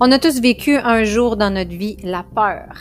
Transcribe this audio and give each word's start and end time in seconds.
On 0.00 0.12
a 0.12 0.20
tous 0.20 0.40
vécu 0.40 0.76
un 0.76 1.02
jour 1.02 1.36
dans 1.36 1.52
notre 1.52 1.72
vie 1.74 1.96
la 2.04 2.22
peur. 2.22 2.72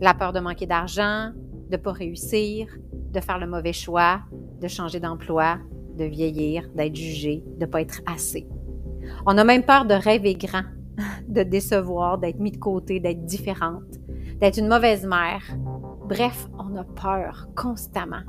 La 0.00 0.14
peur 0.14 0.32
de 0.32 0.40
manquer 0.40 0.64
d'argent, 0.64 1.32
de 1.68 1.76
ne 1.76 1.76
pas 1.76 1.92
réussir, 1.92 2.66
de 3.12 3.20
faire 3.20 3.38
le 3.38 3.46
mauvais 3.46 3.74
choix, 3.74 4.20
de 4.58 4.66
changer 4.66 5.00
d'emploi, 5.00 5.58
de 5.98 6.04
vieillir, 6.06 6.66
d'être 6.74 6.96
jugé, 6.96 7.44
de 7.58 7.66
ne 7.66 7.70
pas 7.70 7.82
être 7.82 8.00
assez. 8.06 8.48
On 9.26 9.36
a 9.36 9.44
même 9.44 9.64
peur 9.64 9.84
de 9.84 9.92
rêver 9.92 10.32
grand, 10.32 10.62
de 11.28 11.42
décevoir, 11.42 12.16
d'être 12.16 12.40
mis 12.40 12.52
de 12.52 12.56
côté, 12.56 13.00
d'être 13.00 13.26
différente, 13.26 13.98
d'être 14.40 14.58
une 14.58 14.68
mauvaise 14.68 15.04
mère. 15.04 15.42
Bref, 16.08 16.48
on 16.58 16.74
a 16.76 16.84
peur 16.84 17.48
constamment. 17.54 18.22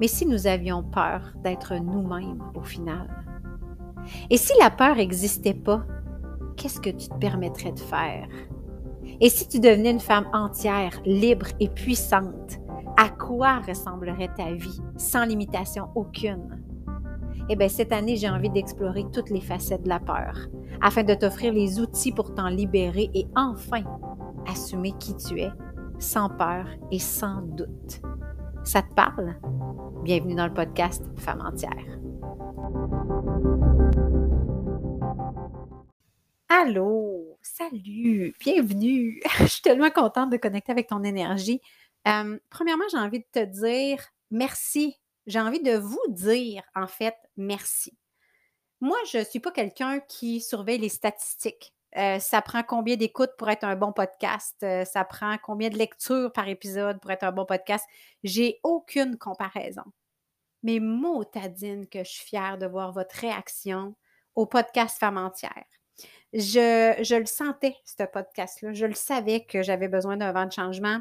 Mais 0.00 0.06
si 0.06 0.24
nous 0.24 0.46
avions 0.46 0.84
peur 0.84 1.32
d'être 1.42 1.74
nous-mêmes 1.74 2.44
au 2.54 2.62
final? 2.62 3.08
Et 4.30 4.36
si 4.36 4.52
la 4.60 4.70
peur 4.70 4.94
n'existait 4.94 5.52
pas, 5.52 5.84
qu'est-ce 6.56 6.80
que 6.80 6.90
tu 6.90 7.08
te 7.08 7.14
permettrais 7.18 7.72
de 7.72 7.78
faire? 7.78 8.28
Et 9.20 9.28
si 9.28 9.48
tu 9.48 9.60
devenais 9.60 9.92
une 9.92 10.00
femme 10.00 10.28
entière, 10.32 11.00
libre 11.04 11.46
et 11.60 11.68
puissante, 11.68 12.58
à 12.96 13.08
quoi 13.08 13.60
ressemblerait 13.60 14.30
ta 14.36 14.52
vie 14.52 14.80
sans 14.96 15.24
limitation 15.24 15.88
aucune? 15.94 16.62
Eh 17.48 17.56
bien, 17.56 17.68
cette 17.68 17.92
année, 17.92 18.16
j'ai 18.16 18.28
envie 18.28 18.50
d'explorer 18.50 19.04
toutes 19.12 19.30
les 19.30 19.40
facettes 19.40 19.84
de 19.84 19.88
la 19.88 20.00
peur 20.00 20.36
afin 20.82 21.04
de 21.04 21.14
t'offrir 21.14 21.52
les 21.52 21.78
outils 21.78 22.12
pour 22.12 22.34
t'en 22.34 22.48
libérer 22.48 23.10
et 23.14 23.26
enfin 23.36 23.82
assumer 24.48 24.92
qui 24.98 25.14
tu 25.16 25.40
es, 25.40 25.50
sans 25.98 26.28
peur 26.28 26.66
et 26.90 26.98
sans 26.98 27.42
doute. 27.42 28.02
Ça 28.64 28.82
te 28.82 28.92
parle? 28.94 29.36
Bienvenue 30.02 30.34
dans 30.34 30.46
le 30.46 30.54
podcast 30.54 31.04
Femme 31.16 31.40
entière. 31.40 31.95
Allô, 36.48 37.38
salut, 37.42 38.32
bienvenue. 38.38 39.20
Je 39.40 39.46
suis 39.46 39.62
tellement 39.62 39.90
contente 39.90 40.30
de 40.30 40.36
connecter 40.36 40.70
avec 40.70 40.86
ton 40.86 41.02
énergie. 41.02 41.60
Euh, 42.06 42.38
premièrement, 42.50 42.84
j'ai 42.88 42.98
envie 42.98 43.18
de 43.18 43.26
te 43.32 43.44
dire 43.44 44.00
merci. 44.30 44.96
J'ai 45.26 45.40
envie 45.40 45.60
de 45.60 45.76
vous 45.76 46.00
dire, 46.08 46.62
en 46.76 46.86
fait, 46.86 47.16
merci. 47.36 47.98
Moi, 48.80 48.96
je 49.10 49.18
ne 49.18 49.24
suis 49.24 49.40
pas 49.40 49.50
quelqu'un 49.50 49.98
qui 49.98 50.40
surveille 50.40 50.78
les 50.78 50.88
statistiques. 50.88 51.74
Euh, 51.96 52.20
ça 52.20 52.42
prend 52.42 52.62
combien 52.62 52.94
d'écoutes 52.94 53.32
pour 53.38 53.50
être 53.50 53.64
un 53.64 53.74
bon 53.74 53.92
podcast? 53.92 54.54
Euh, 54.62 54.84
ça 54.84 55.04
prend 55.04 55.36
combien 55.42 55.68
de 55.68 55.76
lectures 55.76 56.32
par 56.32 56.46
épisode 56.46 57.00
pour 57.00 57.10
être 57.10 57.24
un 57.24 57.32
bon 57.32 57.44
podcast? 57.44 57.84
J'ai 58.22 58.60
aucune 58.62 59.18
comparaison. 59.18 59.84
Mais 60.62 60.78
motadine 60.78 61.88
que 61.88 62.04
je 62.04 62.10
suis 62.10 62.26
fière 62.26 62.56
de 62.56 62.66
voir 62.66 62.92
votre 62.92 63.16
réaction 63.16 63.96
au 64.36 64.46
podcast 64.46 64.96
Femme 65.00 65.18
entière. 65.18 65.64
Je, 66.38 67.18
le 67.18 67.24
sentais, 67.24 67.76
ce 67.86 68.04
podcast-là. 68.04 68.74
Je 68.74 68.84
le 68.84 68.94
savais 68.94 69.46
que 69.46 69.62
j'avais 69.62 69.88
besoin 69.88 70.18
d'un 70.18 70.32
vent 70.32 70.44
de 70.44 70.52
changement. 70.52 71.00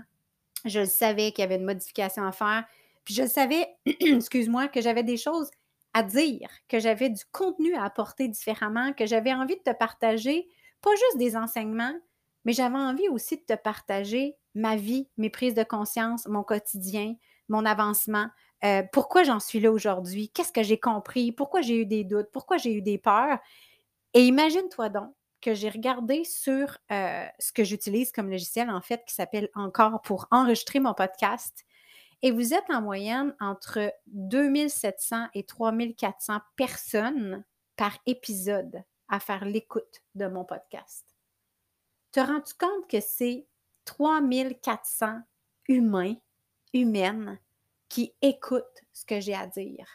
Je 0.64 0.80
le 0.80 0.86
savais 0.86 1.33
qu'il 1.33 1.41
y 1.41 1.44
avait 1.44 1.58
une 1.58 1.66
modification 1.66 2.23
à 2.23 2.31
faire. 2.31 2.64
Puis 3.03 3.14
je 3.14 3.23
le 3.23 3.28
savais, 3.28 3.67
excuse-moi, 3.86 4.69
que 4.69 4.80
j'avais 4.80 5.03
des 5.03 5.17
choses 5.17 5.52
à 5.94 6.03
dire, 6.03 6.47
que 6.69 6.80
j'avais 6.80 7.09
du 7.09 7.22
contenu 7.33 7.75
à 7.75 7.83
apporter 7.83 8.30
différemment, 8.30 8.94
que 8.94 9.06
j'avais 9.06 9.33
envie 9.33 9.58
de 9.58 9.61
te 9.61 9.75
partager, 9.78 10.47
pas 10.81 10.91
juste 10.91 11.17
des 11.17 11.36
enseignements, 11.36 11.94
mais 12.45 12.53
j'avais 12.53 12.78
envie 12.78 13.09
aussi 13.09 13.36
de 13.36 13.44
te 13.44 13.59
partager 13.61 14.38
ma 14.53 14.78
vie, 14.78 15.09
mes 15.17 15.30
prises 15.30 15.53
de 15.53 15.63
conscience, 15.63 16.28
mon 16.28 16.44
quotidien, 16.44 17.16
mon 17.50 17.66
avancement, 17.66 18.28
euh, 18.63 18.83
pourquoi 18.94 19.23
j'en 19.23 19.41
suis 19.41 19.59
là 19.59 19.72
aujourd'hui, 19.72 20.30
qu'est-ce 20.30 20.53
que 20.53 20.63
j'ai 20.63 20.80
compris, 20.80 21.33
pourquoi 21.33 21.61
j'ai 21.61 21.81
eu 21.81 21.86
des 21.86 22.06
doutes, 22.06 22.30
pourquoi 22.31 22.58
j'ai 22.58 22.73
eu 22.73 22.81
des 22.81 22.97
peurs? 22.97 23.39
Et 24.13 24.25
imagine-toi 24.25 24.89
donc 24.89 25.13
que 25.46 25.54
j'ai 25.54 25.70
regardé 25.70 26.24
sur 26.24 26.76
euh, 26.92 27.28
ce 27.38 27.54
que 27.54 27.64
j'utilise 27.64 28.12
comme 28.12 28.31
logiciel, 28.31 28.68
en 28.72 28.81
fait, 28.81 29.06
qui 29.06 29.14
s'appelle 29.14 29.52
Encore 29.53 30.02
pour 30.02 30.28
enregistrer 30.31 30.80
mon 30.80 30.96
podcast. 30.96 31.66
Et 32.24 32.31
vous 32.31 32.56
êtes 32.56 32.68
en 32.69 32.81
moyenne 32.81 33.36
entre 33.40 33.94
2700 34.08 35.28
et 35.36 35.44
3400 35.44 36.40
personnes 36.56 37.44
par 37.75 37.96
épisode 38.08 38.84
à 39.08 39.19
faire 39.19 39.46
l'écoute 39.46 40.02
de 40.16 40.25
mon 40.25 40.46
podcast. 40.46 41.06
Te 42.12 42.22
rends-tu 42.22 42.56
compte 42.56 42.90
que 42.90 43.00
c'est 43.00 43.46
3400 43.84 45.19
humains, 45.68 46.16
humaines, 46.74 47.38
qui 47.88 48.16
écoutent 48.24 48.81
ce 48.94 49.06
que 49.06 49.19
j'ai 49.19 49.36
à 49.36 49.46
dire? 49.46 49.86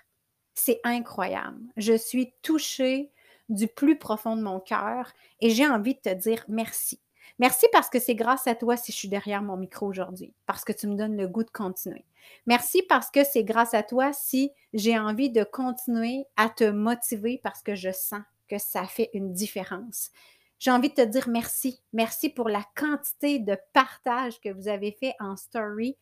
C'est 0.55 0.81
incroyable. 0.85 1.61
Je 1.77 1.97
suis 1.97 2.35
touchée 2.41 3.11
du 3.51 3.69
plus 3.69 3.99
profond 3.99 4.37
de 4.37 4.43
mon 4.43 4.61
cœur 4.61 5.13
et 5.41 5.51
j'ai 5.51 5.67
envie 5.67 5.95
de 5.95 6.01
te 6.01 6.15
dire 6.15 6.45
merci. 6.49 7.01
Merci 7.39 7.67
parce 7.73 7.89
que 7.89 7.99
c'est 7.99 8.15
grâce 8.15 8.47
à 8.47 8.55
toi 8.55 8.77
si 8.77 8.93
je 8.93 8.97
suis 8.97 9.09
derrière 9.09 9.43
mon 9.43 9.57
micro 9.57 9.87
aujourd'hui, 9.87 10.35
parce 10.47 10.65
que 10.65 10.73
tu 10.73 10.87
me 10.87 10.95
donnes 10.95 11.17
le 11.17 11.29
goût 11.29 11.45
de 11.45 11.51
continuer. 11.51 12.05
Merci 12.47 12.83
parce 12.89 13.11
que 13.11 13.25
c'est 13.25 13.45
grâce 13.45 13.75
à 13.75 13.83
toi 13.83 14.13
si 14.13 14.53
j'ai 14.73 14.99
envie 14.99 15.31
de 15.31 15.43
continuer 15.45 16.27
à 16.37 16.49
te 16.49 16.65
motiver 16.65 17.41
parce 17.43 17.63
que 17.63 17.75
je 17.75 17.91
sens 17.93 18.23
que 18.49 18.59
ça 18.59 18.85
fait 18.85 19.11
une 19.15 19.33
différence. 19.33 20.11
J'ai 20.59 20.71
envie 20.71 20.91
de 20.91 20.95
te 20.95 21.07
dire 21.07 21.29
merci. 21.29 21.83
Merci 21.95 22.29
pour 22.29 22.49
la 22.51 22.63
quantité 22.77 23.39
de 23.39 23.57
partage 23.73 24.41
que 24.41 24.51
vous 24.51 24.69
avez 24.69 24.93
fait 24.93 25.15
en 25.19 25.37
story 25.37 25.97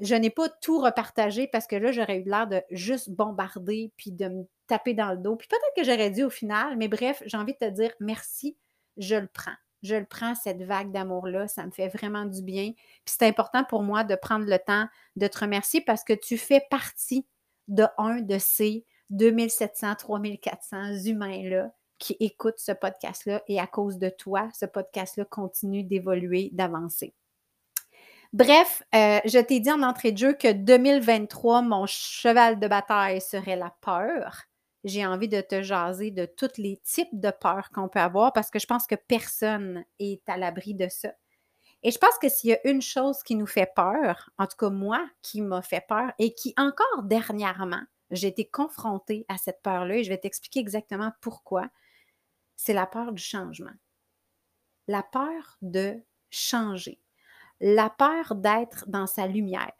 je 0.00 0.14
n'ai 0.14 0.30
pas 0.30 0.48
tout 0.48 0.78
repartagé 0.80 1.48
parce 1.48 1.66
que 1.66 1.76
là, 1.76 1.90
j'aurais 1.90 2.18
eu 2.18 2.24
l'air 2.24 2.46
de 2.46 2.62
juste 2.70 3.10
bombarder 3.10 3.92
puis 3.96 4.12
de 4.12 4.28
me 4.28 4.44
taper 4.66 4.94
dans 4.94 5.10
le 5.10 5.18
dos. 5.18 5.36
Puis 5.36 5.48
peut-être 5.48 5.74
que 5.76 5.84
j'aurais 5.84 6.10
dû 6.10 6.22
au 6.22 6.30
final, 6.30 6.76
mais 6.76 6.88
bref, 6.88 7.22
j'ai 7.26 7.36
envie 7.36 7.54
de 7.54 7.58
te 7.58 7.70
dire 7.70 7.92
merci, 8.00 8.56
je 8.96 9.16
le 9.16 9.26
prends. 9.26 9.54
Je 9.82 9.96
le 9.96 10.06
prends, 10.06 10.34
cette 10.34 10.62
vague 10.62 10.92
d'amour-là. 10.92 11.46
Ça 11.48 11.66
me 11.66 11.70
fait 11.70 11.88
vraiment 11.88 12.24
du 12.24 12.42
bien. 12.42 12.72
Puis 12.72 13.14
c'est 13.18 13.26
important 13.26 13.64
pour 13.64 13.82
moi 13.82 14.02
de 14.04 14.14
prendre 14.14 14.46
le 14.46 14.58
temps 14.58 14.86
de 15.16 15.26
te 15.26 15.38
remercier 15.40 15.82
parce 15.82 16.04
que 16.04 16.14
tu 16.14 16.38
fais 16.38 16.64
partie 16.70 17.26
de 17.68 17.84
un 17.98 18.20
de 18.20 18.38
ces 18.38 18.84
2700, 19.10 19.96
3400 19.96 21.04
humains-là 21.04 21.70
qui 21.98 22.16
écoutent 22.20 22.58
ce 22.58 22.72
podcast-là 22.72 23.42
et 23.46 23.60
à 23.60 23.66
cause 23.66 23.98
de 23.98 24.08
toi, 24.08 24.48
ce 24.58 24.66
podcast-là 24.66 25.24
continue 25.24 25.84
d'évoluer, 25.84 26.50
d'avancer. 26.52 27.14
Bref, 28.34 28.82
euh, 28.96 29.20
je 29.26 29.38
t'ai 29.38 29.60
dit 29.60 29.70
en 29.70 29.84
entrée 29.84 30.10
de 30.10 30.18
jeu 30.18 30.32
que 30.32 30.50
2023, 30.50 31.62
mon 31.62 31.86
cheval 31.86 32.58
de 32.58 32.66
bataille 32.66 33.20
serait 33.20 33.54
la 33.54 33.72
peur. 33.80 34.42
J'ai 34.82 35.06
envie 35.06 35.28
de 35.28 35.40
te 35.40 35.62
jaser 35.62 36.10
de 36.10 36.26
tous 36.26 36.58
les 36.58 36.78
types 36.78 37.20
de 37.20 37.30
peurs 37.30 37.70
qu'on 37.70 37.88
peut 37.88 38.00
avoir 38.00 38.32
parce 38.32 38.50
que 38.50 38.58
je 38.58 38.66
pense 38.66 38.88
que 38.88 38.96
personne 38.96 39.84
est 40.00 40.28
à 40.28 40.36
l'abri 40.36 40.74
de 40.74 40.88
ça. 40.88 41.12
Et 41.84 41.92
je 41.92 41.98
pense 41.98 42.18
que 42.18 42.28
s'il 42.28 42.50
y 42.50 42.54
a 42.54 42.68
une 42.68 42.82
chose 42.82 43.22
qui 43.22 43.36
nous 43.36 43.46
fait 43.46 43.72
peur, 43.72 44.30
en 44.36 44.48
tout 44.48 44.56
cas 44.58 44.70
moi 44.70 45.08
qui 45.22 45.40
m'a 45.40 45.62
fait 45.62 45.86
peur 45.86 46.10
et 46.18 46.34
qui 46.34 46.54
encore 46.56 47.04
dernièrement, 47.04 47.84
j'ai 48.10 48.26
été 48.26 48.50
confrontée 48.50 49.24
à 49.28 49.38
cette 49.38 49.62
peur-là 49.62 49.98
et 49.98 50.02
je 50.02 50.08
vais 50.08 50.18
t'expliquer 50.18 50.58
exactement 50.58 51.12
pourquoi, 51.20 51.68
c'est 52.56 52.74
la 52.74 52.86
peur 52.86 53.12
du 53.12 53.22
changement. 53.22 53.74
La 54.88 55.04
peur 55.04 55.56
de 55.62 56.02
changer 56.30 57.00
la 57.66 57.88
peur 57.88 58.34
d'être 58.34 58.84
dans 58.88 59.06
sa 59.06 59.26
lumière, 59.26 59.72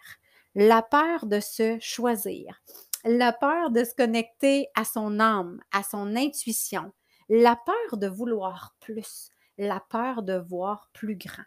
la 0.54 0.80
peur 0.80 1.26
de 1.26 1.38
se 1.38 1.76
choisir, 1.80 2.62
la 3.04 3.30
peur 3.30 3.70
de 3.70 3.84
se 3.84 3.94
connecter 3.94 4.68
à 4.74 4.86
son 4.86 5.20
âme, 5.20 5.60
à 5.70 5.82
son 5.82 6.16
intuition, 6.16 6.94
la 7.28 7.56
peur 7.56 7.98
de 7.98 8.06
vouloir 8.06 8.74
plus, 8.80 9.28
la 9.58 9.84
peur 9.90 10.22
de 10.22 10.32
voir 10.32 10.88
plus 10.94 11.14
grand. 11.14 11.44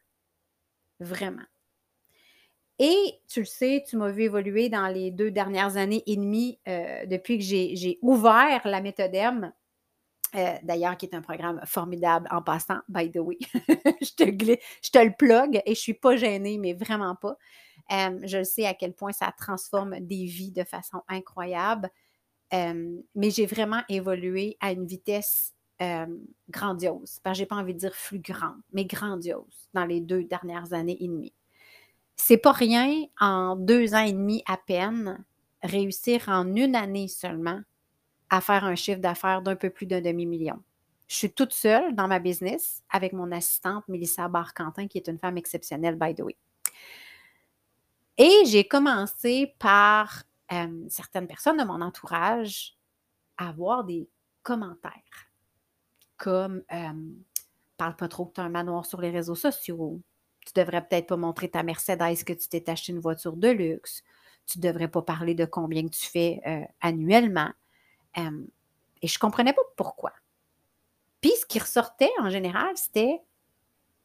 Vraiment. 1.00 1.46
Et 2.78 3.20
tu 3.28 3.40
le 3.40 3.46
sais, 3.48 3.84
tu 3.88 3.98
m'as 3.98 4.12
vu 4.12 4.24
évoluer 4.24 4.70
dans 4.70 4.90
les 4.90 5.10
deux 5.10 5.32
dernières 5.32 5.76
années 5.76 6.04
et 6.06 6.18
demie 6.18 6.60
euh, 6.68 7.08
depuis 7.08 7.40
que 7.40 7.44
j'ai 7.44 7.98
ouvert 8.04 8.62
la 8.66 8.82
méthode 8.82 9.16
M 9.16 9.52
euh, 10.36 10.56
d'ailleurs, 10.64 10.98
qui 10.98 11.06
est 11.06 11.16
un 11.16 11.22
programme 11.22 11.62
formidable 11.66 12.28
en 12.32 12.42
passant, 12.42 12.80
by 12.90 13.12
the 13.12 13.18
way. 13.18 13.38
je, 14.02 14.14
te 14.16 14.26
je 14.26 14.92
te 14.92 14.98
le 14.98 15.14
plug 15.18 15.58
et 15.58 15.62
je 15.68 15.72
ne 15.72 15.76
suis 15.76 15.94
pas 15.94 16.16
gênée, 16.16 16.58
mais 16.58 16.74
vraiment 16.74 17.16
pas. 17.16 17.38
Euh, 17.92 18.20
je 18.24 18.44
sais 18.44 18.66
à 18.66 18.74
quel 18.74 18.94
point 18.94 19.12
ça 19.12 19.32
transforme 19.38 20.00
des 20.00 20.26
vies 20.26 20.52
de 20.52 20.64
façon 20.64 21.02
incroyable. 21.08 21.90
Euh, 22.54 22.98
mais 23.16 23.30
j'ai 23.30 23.46
vraiment 23.46 23.82
évolué 23.90 24.58
à 24.60 24.72
une 24.72 24.86
vitesse 24.86 25.54
grandiose. 26.50 27.20
Je 27.24 27.40
n'ai 27.40 27.46
pas 27.46 27.56
envie 27.56 27.76
de 27.76 27.80
dire 27.80 27.94
fulgurante, 27.94 28.58
mais 28.74 28.86
grandiose 28.86 29.70
dans 29.76 29.86
les 29.86 30.02
deux 30.02 30.24
dernières 30.24 30.74
années 30.74 30.98
et 31.00 31.08
demie. 31.08 31.36
C'est 32.16 32.38
pas 32.38 32.52
rien 32.52 33.06
en 33.20 33.56
deux 33.56 33.94
ans 33.94 34.04
et 34.04 34.12
demi 34.12 34.42
à 34.48 34.58
peine, 34.58 35.24
réussir 35.62 36.30
en 36.30 36.56
une 36.56 36.76
année 36.76 37.08
seulement 37.08 37.62
à 38.30 38.42
faire 38.42 38.66
un 38.66 38.76
chiffre 38.76 39.00
d'affaires 39.00 39.42
d'un 39.42 39.56
peu 39.56 39.70
plus 39.70 39.86
d'un 39.86 40.02
demi-million. 40.02 40.62
Je 41.08 41.16
suis 41.16 41.32
toute 41.32 41.54
seule 41.54 41.96
dans 41.96 42.08
ma 42.08 42.20
business 42.20 42.84
avec 42.90 43.14
mon 43.14 43.32
assistante 43.32 43.88
Mélissa 43.88 44.28
Barcantin, 44.28 44.88
qui 44.88 44.98
est 44.98 45.08
une 45.08 45.20
femme 45.20 45.38
exceptionnelle, 45.38 45.96
by 45.96 46.14
the 46.14 46.22
way. 46.22 46.36
Et 48.18 48.44
j'ai 48.46 48.68
commencé 48.68 49.56
par 49.60 50.24
euh, 50.52 50.86
certaines 50.90 51.28
personnes 51.28 51.58
de 51.58 51.64
mon 51.64 51.82
entourage 51.82 52.76
à 53.38 53.50
avoir 53.50 53.84
des 53.84 54.10
commentaires 54.44 55.28
comme 56.18 56.64
euh, 56.74 57.14
parle 57.78 57.96
pas 57.96 58.08
trop 58.08 58.26
que 58.26 58.34
tu 58.34 58.42
as 58.42 58.44
un 58.44 58.50
manoir 58.50 58.86
sur 58.86 59.00
les 59.00 59.12
réseaux 59.12 59.36
sociaux. 59.36 60.02
Tu 60.46 60.54
devrais 60.56 60.86
peut-être 60.86 61.08
pas 61.08 61.18
montrer 61.18 61.50
ta 61.50 61.64
Mercedes 61.64 62.24
que 62.26 62.34
tu 62.34 62.50
t'es 62.50 62.70
acheté 62.70 62.92
une 62.92 63.00
voiture 63.00 63.38
de 63.38 63.50
luxe. 63.50 64.04
Tu 64.46 64.60
devrais 64.60 64.88
pas 64.88 65.02
parler 65.02 65.36
de 65.36 65.46
combien 65.46 65.88
tu 65.88 66.06
fais 66.06 66.42
euh, 66.48 66.64
annuellement. 66.82 67.52
Et 68.16 69.08
je 69.08 69.20
comprenais 69.20 69.54
pas 69.54 69.62
pourquoi. 69.76 70.14
Puis 71.22 71.32
ce 71.40 71.46
qui 71.46 71.60
ressortait 71.60 72.12
en 72.20 72.30
général, 72.30 72.76
c'était 72.76 73.22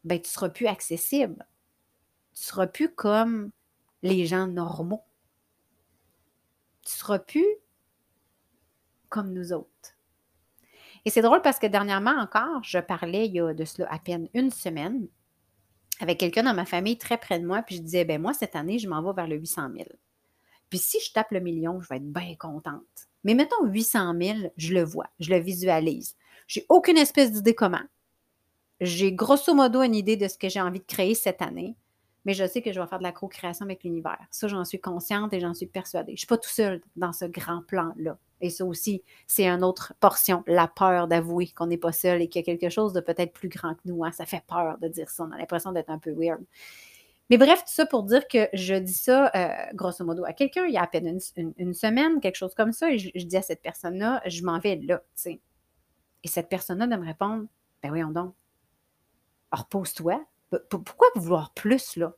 ben, 0.05 0.21
tu 0.21 0.29
seras 0.29 0.49
plus 0.49 0.67
accessible. 0.67 1.47
Tu 2.35 2.43
seras 2.43 2.67
plus 2.67 2.93
comme 2.95 3.51
les 4.03 4.27
gens 4.27 4.47
normaux. 4.47 5.05
Tu 6.85 6.93
seras 6.93 7.19
plus 7.19 7.47
comme 9.09 9.33
nous 9.33 9.53
autres. 9.53 9.97
Et 11.05 11.11
c'est 11.11 11.23
drôle 11.23 11.43
parce 11.43 11.59
que 11.59 11.67
dernièrement 11.67 12.19
encore, 12.19 12.63
je 12.63 12.79
parlais 12.79 13.27
il 13.27 13.35
y 13.35 13.41
a 13.41 13.53
de 13.53 13.65
cela 13.65 13.93
à 13.93 13.99
peine 13.99 14.29
une 14.35 14.51
semaine 14.51 15.09
avec 16.01 16.19
quelqu'un 16.19 16.43
dans 16.43 16.55
ma 16.55 16.65
famille 16.65 16.99
très 16.99 17.19
près 17.19 17.39
de 17.39 17.47
moi, 17.47 17.63
puis 17.63 17.77
je 17.77 17.83
disais, 17.83 18.05
ben 18.05 18.21
moi, 18.21 18.35
cette 18.35 18.57
année, 18.57 18.79
je 18.79 18.89
m'en 18.89 19.03
vais 19.03 19.13
vers 19.15 19.29
le 19.29 19.37
800 19.37 19.69
000. 19.75 19.85
Puis 20.69 20.79
si 20.79 20.99
je 21.01 21.13
tape 21.13 21.31
le 21.31 21.41
million, 21.41 21.81
je 21.81 21.89
vais 21.89 21.97
être 21.97 22.13
bien 22.13 22.35
contente. 22.37 23.09
Mais 23.25 23.35
mettons 23.35 23.65
800 23.65 24.15
000, 24.21 24.39
je 24.57 24.75
le 24.75 24.83
vois, 24.83 25.09
je 25.21 25.31
le 25.31 25.39
visualise. 25.39 26.17
J'ai 26.47 26.67
aucune 26.69 26.99
espèce 26.99 27.33
d'idée 27.33 27.55
comment. 27.55 27.83
J'ai 28.81 29.13
grosso 29.13 29.55
modo 29.55 29.83
une 29.83 29.95
idée 29.95 30.17
de 30.17 30.27
ce 30.29 30.37
que 30.37 30.49
j'ai 30.49 30.61
envie 30.61 30.81
de 30.81 30.85
créer 30.85 31.15
cette 31.15 31.41
année 31.41 31.77
mais 32.25 32.35
je 32.35 32.47
sais 32.47 32.63
que 32.63 32.73
je 32.73 32.81
vais 32.81 32.87
faire 32.87 32.99
de 32.99 33.05
la 33.05 33.13
co-création 33.13 33.65
avec 33.65 33.83
l'univers. 33.83 34.19
Ça, 34.31 34.47
j'en 34.47 34.65
suis 34.65 34.81
consciente 34.81 35.33
et 35.33 35.41
j'en 35.41 35.55
suis 35.55 35.67
persuadée. 35.67 36.13
Je 36.13 36.15
ne 36.15 36.19
suis 36.19 36.27
pas 36.27 36.39
tout 36.39 36.49
seul 36.49 36.81
dans 36.97 37.13
ce 37.13 37.25
grand 37.25 37.63
plan-là. 37.67 38.17
Et 38.41 38.51
ça 38.51 38.65
aussi, 38.65 39.03
c'est 39.27 39.47
une 39.47 39.63
autre 39.65 39.95
portion, 40.01 40.43
la 40.47 40.67
peur 40.67 41.09
d'avouer 41.09 41.49
qu'on 41.49 41.67
n'est 41.67 41.79
pas 41.79 41.93
seul 41.93 42.23
et 42.23 42.29
qu'il 42.29 42.41
y 42.41 42.43
a 42.43 42.45
quelque 42.45 42.73
chose 42.73 42.93
de 42.93 43.01
peut-être 43.01 43.33
plus 43.33 43.49
grand 43.49 43.75
que 43.75 43.81
nous. 43.85 44.05
Hein. 44.05 44.13
Ça 44.13 44.27
fait 44.27 44.43
peur 44.47 44.79
de 44.79 44.89
dire 44.89 45.11
ça. 45.11 45.25
On 45.25 45.33
a 45.33 45.39
l'impression 45.39 45.73
d'être 45.73 45.91
un 45.91 45.99
peu 45.99 46.13
weird. 46.13 46.43
Mais 47.33 47.39
bref, 47.39 47.61
tout 47.61 47.73
ça 47.73 47.87
pour 47.87 48.03
dire 48.03 48.29
que 48.29 48.51
je 48.53 48.75
dis 48.75 48.93
ça, 48.93 49.31
euh, 49.35 49.49
grosso 49.73 50.05
modo, 50.05 50.23
à 50.27 50.35
quelqu'un 50.35 50.67
il 50.67 50.75
y 50.75 50.77
a 50.77 50.83
à 50.83 50.87
peine 50.87 51.19
une, 51.57 51.73
semaine, 51.73 52.21
quelque 52.21 52.37
chose 52.37 52.53
comme 52.55 52.73
ça, 52.73 52.91
et 52.91 52.99
je, 52.99 53.25
dis 53.25 53.39
à 53.39 53.41
cette 53.41 53.63
personne-là, 53.63 54.21
je 54.27 54.43
m'en 54.45 54.59
vais 54.59 54.77
là, 54.77 54.99
tu 54.99 55.05
sais. 55.15 55.41
Et 56.25 56.29
cette 56.29 56.51
personne-là 56.51 56.87
de 56.87 56.95
me 56.95 57.07
répondre, 57.07 57.47
ben 57.83 57.89
voyons 57.89 58.11
donc, 58.11 58.35
repose-toi, 59.51 60.23
pourquoi 60.69 61.09
vouloir 61.15 61.55
plus, 61.55 61.97
là? 61.97 62.13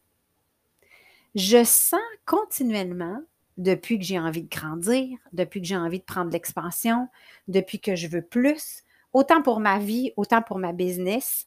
Je 1.36 1.62
sens 1.62 2.00
continuellement, 2.26 3.22
depuis 3.56 4.00
que 4.00 4.04
j'ai 4.04 4.18
envie 4.18 4.42
de 4.42 4.48
grandir, 4.48 5.16
depuis 5.32 5.60
que 5.60 5.68
j'ai 5.68 5.76
envie 5.76 6.00
de 6.00 6.04
prendre 6.04 6.32
l'expansion, 6.32 7.06
depuis 7.46 7.78
que 7.78 7.94
je 7.94 8.08
veux 8.08 8.22
plus, 8.22 8.82
autant 9.12 9.42
pour 9.42 9.60
ma 9.60 9.78
vie, 9.78 10.12
autant 10.16 10.42
pour 10.42 10.58
ma 10.58 10.72
business, 10.72 11.46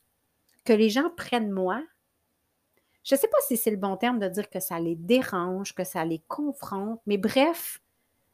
que 0.64 0.72
les 0.72 0.90
gens 0.90 1.10
prennent 1.18 1.52
moi. 1.52 1.84
Je 3.08 3.16
ne 3.16 3.20
sais 3.22 3.30
pas 3.30 3.38
si 3.48 3.56
c'est 3.56 3.72
le 3.72 3.78
bon 3.78 3.96
terme 3.96 4.20
de 4.20 4.28
dire 4.28 4.50
que 4.50 4.60
ça 4.60 4.82
les 4.82 4.96
dérange, 4.96 5.74
que 5.74 5.86
ça 5.86 6.04
les 6.04 6.20
confronte, 6.28 7.00
mais 7.06 7.18
bref, 7.18 7.82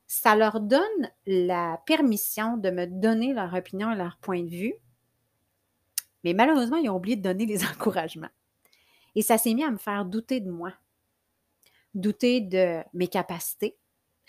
ça 0.08 0.36
leur 0.36 0.60
donne 0.62 1.12
la 1.28 1.80
permission 1.86 2.58
de 2.58 2.72
me 2.72 2.88
donner 2.88 3.34
leur 3.34 3.54
opinion 3.54 3.92
et 3.92 3.96
leur 3.96 4.18
point 4.18 4.42
de 4.42 4.50
vue. 4.50 4.74
Mais 6.24 6.34
malheureusement, 6.34 6.78
ils 6.78 6.90
ont 6.90 6.96
oublié 6.96 7.16
de 7.16 7.22
donner 7.22 7.46
les 7.46 7.64
encouragements. 7.72 8.32
Et 9.14 9.22
ça 9.22 9.38
s'est 9.38 9.54
mis 9.54 9.64
à 9.64 9.70
me 9.70 9.78
faire 9.78 10.06
douter 10.06 10.40
de 10.40 10.50
moi, 10.50 10.74
douter 11.94 12.42
de 12.42 12.82
mes 12.96 13.08
capacités. 13.08 13.78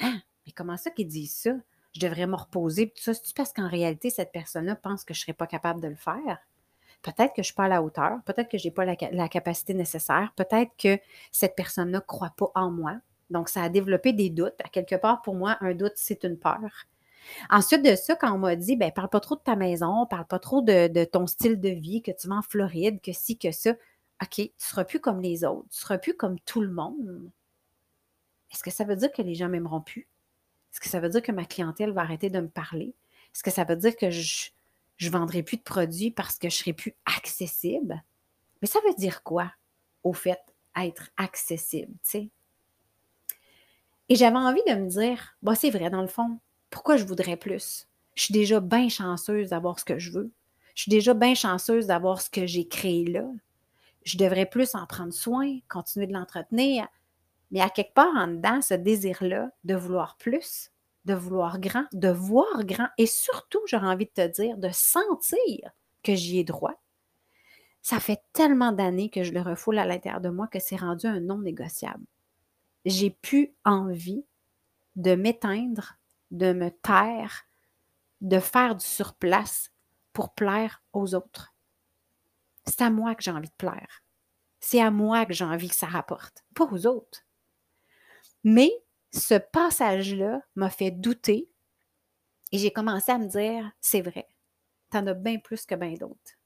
Hein? 0.00 0.20
Mais 0.44 0.52
comment 0.52 0.76
ça 0.76 0.91
qu'ils 0.91 1.08
disent 1.08 1.37
ça? 1.37 1.55
Je 1.94 2.00
devrais 2.00 2.26
me 2.26 2.37
reposer. 2.37 2.91
Tout 2.91 3.02
ça, 3.02 3.14
c'est 3.14 3.35
parce 3.35 3.55
qu'en 3.55 3.69
réalité, 3.69 4.11
cette 4.11 4.32
personne-là 4.32 4.76
pense 4.76 5.05
que 5.05 5.14
je 5.14 5.20
ne 5.20 5.23
serais 5.23 5.32
pas 5.32 5.46
capable 5.46 5.81
de 5.81 5.88
le 5.88 5.96
faire? 5.96 6.38
Peut-être 7.04 7.34
que 7.34 7.36
je 7.36 7.40
ne 7.40 7.44
suis 7.44 7.54
pas 7.54 7.64
à 7.64 7.68
la 7.68 7.82
hauteur, 7.82 8.18
peut-être 8.24 8.48
que 8.48 8.56
je 8.56 8.64
n'ai 8.64 8.70
pas 8.70 8.86
la, 8.86 9.28
capacité 9.28 9.74
nécessaire, 9.74 10.32
peut-être 10.36 10.72
que 10.78 10.98
cette 11.32 11.54
personne-là 11.54 11.98
ne 11.98 12.02
croit 12.02 12.32
pas 12.34 12.50
en 12.54 12.70
moi. 12.70 12.96
Donc, 13.28 13.50
ça 13.50 13.62
a 13.62 13.68
développé 13.68 14.14
des 14.14 14.30
doutes. 14.30 14.58
À 14.64 14.70
quelque 14.70 14.94
part, 14.94 15.20
pour 15.20 15.34
moi, 15.34 15.58
un 15.60 15.74
doute, 15.74 15.92
c'est 15.96 16.24
une 16.24 16.38
peur. 16.38 16.86
Ensuite 17.50 17.84
de 17.84 17.94
ça, 17.94 18.16
quand 18.16 18.32
on 18.32 18.38
m'a 18.38 18.56
dit, 18.56 18.76
ben, 18.76 18.90
parle 18.90 19.10
pas 19.10 19.20
trop 19.20 19.36
de 19.36 19.42
ta 19.42 19.54
maison, 19.54 20.06
parle 20.06 20.26
pas 20.26 20.38
trop 20.38 20.62
de, 20.62 21.04
ton 21.04 21.26
style 21.26 21.60
de 21.60 21.68
vie, 21.68 22.00
que 22.00 22.10
tu 22.10 22.26
vas 22.26 22.36
en 22.36 22.42
Floride, 22.42 23.02
que 23.02 23.12
si, 23.12 23.36
que 23.36 23.52
ça, 23.52 23.72
OK, 24.22 24.36
tu 24.36 24.42
ne 24.42 24.48
seras 24.56 24.84
plus 24.84 25.00
comme 25.00 25.20
les 25.20 25.44
autres, 25.44 25.68
tu 25.68 25.76
ne 25.76 25.82
seras 25.82 25.98
plus 25.98 26.16
comme 26.16 26.40
tout 26.40 26.62
le 26.62 26.70
monde. 26.70 27.30
Est-ce 28.50 28.62
que 28.62 28.70
ça 28.70 28.84
veut 28.84 28.96
dire 28.96 29.12
que 29.12 29.20
les 29.20 29.34
gens 29.34 29.50
m'aimeront 29.50 29.82
plus? 29.82 30.08
Est-ce 30.72 30.80
que 30.80 30.88
ça 30.88 31.00
veut 31.00 31.10
dire 31.10 31.22
que 31.22 31.32
ma 31.32 31.44
clientèle 31.44 31.92
va 31.92 32.00
arrêter 32.00 32.30
de 32.30 32.40
me 32.40 32.48
parler? 32.48 32.94
Est-ce 33.34 33.42
que 33.42 33.50
ça 33.50 33.64
veut 33.64 33.76
dire 33.76 33.94
que 33.94 34.10
je 34.10 34.50
ne 35.00 35.11
vendrai 35.11 35.43
plus 35.43 35.56
de 35.56 35.62
produits 35.62 36.11
parce 36.11 36.38
que 36.38 36.49
je 36.49 36.56
serai 36.56 36.73
plus 36.73 36.94
accessible? 37.05 38.02
Mais 38.61 38.69
ça 38.69 38.81
veut 38.87 38.94
dire 38.94 39.23
quoi, 39.23 39.52
au 40.02 40.12
fait, 40.12 40.41
être 40.76 41.11
accessible, 41.17 41.93
tu 42.05 42.11
sais? 42.11 42.31
Et 44.08 44.17
j'avais 44.17 44.37
envie 44.37 44.62
de 44.67 44.75
me 44.75 44.88
dire, 44.88 45.37
bah, 45.43 45.55
c'est 45.55 45.70
vrai, 45.70 45.91
dans 45.91 46.02
le 46.02 46.08
fond, 46.08 46.38
pourquoi 46.70 46.96
je 46.96 47.05
voudrais 47.05 47.37
plus? 47.37 47.88
Je 48.14 48.25
suis 48.25 48.32
déjà 48.32 48.61
bien 48.61 48.88
chanceuse 48.88 49.49
d'avoir 49.50 49.79
ce 49.79 49.85
que 49.85 49.99
je 49.99 50.11
veux. 50.11 50.31
Je 50.75 50.82
suis 50.82 50.91
déjà 50.91 51.14
bien 51.14 51.35
chanceuse 51.35 51.87
d'avoir 51.87 52.20
ce 52.20 52.31
que 52.31 52.46
j'ai 52.46 52.69
créé 52.69 53.05
là 53.06 53.25
je 54.05 54.19
devrais 54.19 54.46
plus 54.46 54.75
en 54.75 54.87
prendre 54.87 55.12
soin, 55.12 55.58
continuer 55.69 56.06
de 56.06 56.12
l'entretenir. 56.12 56.87
Mais 57.50 57.61
à 57.61 57.70
quelque 57.70 57.94
part 57.94 58.14
en 58.14 58.29
dedans, 58.29 58.62
ce 58.62 58.75
désir-là 58.75 59.50
de 59.64 59.75
vouloir 59.75 60.17
plus, 60.17 60.70
de 61.04 61.14
vouloir 61.14 61.58
grand, 61.60 61.84
de 61.92 62.08
voir 62.08 62.64
grand 62.64 62.88
et 62.98 63.06
surtout, 63.06 63.60
j'aurais 63.66 63.86
envie 63.86 64.06
de 64.06 64.10
te 64.10 64.26
dire, 64.26 64.56
de 64.58 64.70
sentir 64.70 65.70
que 66.02 66.14
j'y 66.14 66.38
ai 66.38 66.44
droit. 66.44 66.80
Ça 67.82 68.00
fait 68.00 68.22
tellement 68.32 68.72
d'années 68.72 69.10
que 69.10 69.22
je 69.22 69.32
le 69.32 69.42
refoule 69.42 69.78
à 69.78 69.84
l'intérieur 69.84 70.20
de 70.20 70.30
moi 70.30 70.48
que 70.48 70.58
c'est 70.58 70.76
rendu 70.76 71.06
un 71.06 71.20
non 71.20 71.38
négociable. 71.38 72.04
J'ai 72.86 73.10
plus 73.10 73.54
envie 73.64 74.24
de 74.96 75.14
m'éteindre, 75.14 75.98
de 76.30 76.52
me 76.52 76.70
taire, 76.70 77.44
de 78.20 78.38
faire 78.38 78.74
du 78.76 78.84
surplace 78.84 79.70
pour 80.12 80.34
plaire 80.34 80.82
aux 80.92 81.14
autres. 81.14 81.54
C'est 82.66 82.82
à 82.82 82.90
moi 82.90 83.14
que 83.14 83.22
j'ai 83.22 83.30
envie 83.30 83.48
de 83.48 83.54
plaire. 83.54 84.02
C'est 84.60 84.80
à 84.80 84.90
moi 84.90 85.26
que 85.26 85.34
j'ai 85.34 85.44
envie 85.44 85.68
que 85.68 85.74
ça 85.74 85.86
rapporte, 85.86 86.42
pas 86.54 86.64
aux 86.64 86.86
autres. 86.86 87.26
Mais 88.44 88.72
ce 89.14 89.34
passage-là 89.34 90.40
m'a 90.56 90.70
fait 90.70 90.90
douter 90.90 91.49
et 92.52 92.58
j'ai 92.58 92.72
commencé 92.72 93.12
à 93.12 93.19
me 93.19 93.26
dire, 93.26 93.70
c'est 93.81 94.00
vrai, 94.00 94.29
tu 94.91 94.98
en 94.98 95.06
as 95.06 95.15
bien 95.15 95.38
plus 95.38 95.67
que 95.67 95.74
bien 95.74 95.94
d'autres. 95.94 96.38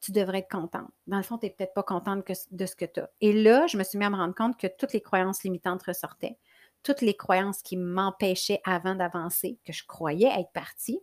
Tu 0.00 0.10
devrais 0.10 0.38
être 0.38 0.50
contente. 0.50 0.90
Dans 1.06 1.18
le 1.18 1.22
fond, 1.22 1.38
tu 1.38 1.46
n'es 1.46 1.50
peut-être 1.50 1.74
pas 1.74 1.84
contente 1.84 2.24
de 2.50 2.66
ce 2.66 2.74
que 2.74 2.84
tu 2.84 3.00
as. 3.00 3.10
Et 3.20 3.32
là, 3.32 3.66
je 3.68 3.76
me 3.76 3.84
suis 3.84 3.98
mis 3.98 4.04
à 4.04 4.10
me 4.10 4.16
rendre 4.16 4.34
compte 4.34 4.58
que 4.58 4.66
toutes 4.66 4.92
les 4.92 5.00
croyances 5.00 5.44
limitantes 5.44 5.84
ressortaient, 5.84 6.38
toutes 6.82 7.00
les 7.00 7.14
croyances 7.16 7.62
qui 7.62 7.76
m'empêchaient 7.76 8.60
avant 8.64 8.96
d'avancer, 8.96 9.58
que 9.64 9.72
je 9.72 9.86
croyais 9.86 10.28
être 10.28 10.50
partie, 10.52 11.00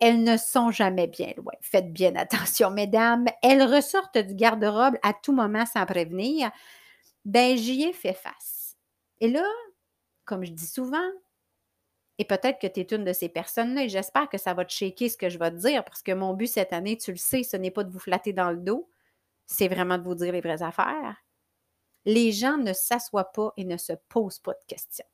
elles 0.00 0.24
ne 0.24 0.36
sont 0.36 0.72
jamais 0.72 1.06
bien 1.06 1.32
loin. 1.36 1.54
Faites 1.60 1.92
bien 1.92 2.16
attention, 2.16 2.70
mesdames. 2.70 3.26
Elles 3.42 3.62
ressortent 3.62 4.18
du 4.18 4.34
garde-robe 4.34 4.96
à 5.02 5.12
tout 5.12 5.32
moment 5.32 5.66
sans 5.66 5.86
prévenir. 5.86 6.50
Ben, 7.24 7.56
j'y 7.56 7.84
ai 7.84 7.92
fait 7.92 8.14
face. 8.14 8.76
Et 9.20 9.28
là, 9.28 9.44
comme 10.24 10.44
je 10.44 10.52
dis 10.52 10.66
souvent, 10.66 11.10
et 12.18 12.24
peut-être 12.24 12.60
que 12.60 12.66
tu 12.66 12.80
es 12.80 12.94
une 12.94 13.04
de 13.04 13.12
ces 13.12 13.28
personnes-là, 13.28 13.84
et 13.84 13.88
j'espère 13.88 14.28
que 14.28 14.38
ça 14.38 14.54
va 14.54 14.64
te 14.64 14.72
shaker 14.72 15.10
ce 15.10 15.16
que 15.16 15.28
je 15.28 15.38
vais 15.38 15.50
te 15.50 15.56
dire, 15.56 15.84
parce 15.84 16.02
que 16.02 16.12
mon 16.12 16.34
but 16.34 16.46
cette 16.46 16.72
année, 16.72 16.96
tu 16.96 17.10
le 17.10 17.16
sais, 17.16 17.42
ce 17.42 17.56
n'est 17.56 17.72
pas 17.72 17.84
de 17.84 17.90
vous 17.90 17.98
flatter 17.98 18.32
dans 18.32 18.50
le 18.50 18.58
dos, 18.58 18.88
c'est 19.46 19.68
vraiment 19.68 19.98
de 19.98 20.04
vous 20.04 20.14
dire 20.14 20.32
les 20.32 20.40
vraies 20.40 20.62
affaires. 20.62 21.16
Les 22.04 22.32
gens 22.32 22.56
ne 22.56 22.72
s'assoient 22.72 23.32
pas 23.32 23.52
et 23.56 23.64
ne 23.64 23.76
se 23.76 23.92
posent 24.08 24.38
pas 24.38 24.52
de 24.52 24.64
questions. 24.66 25.06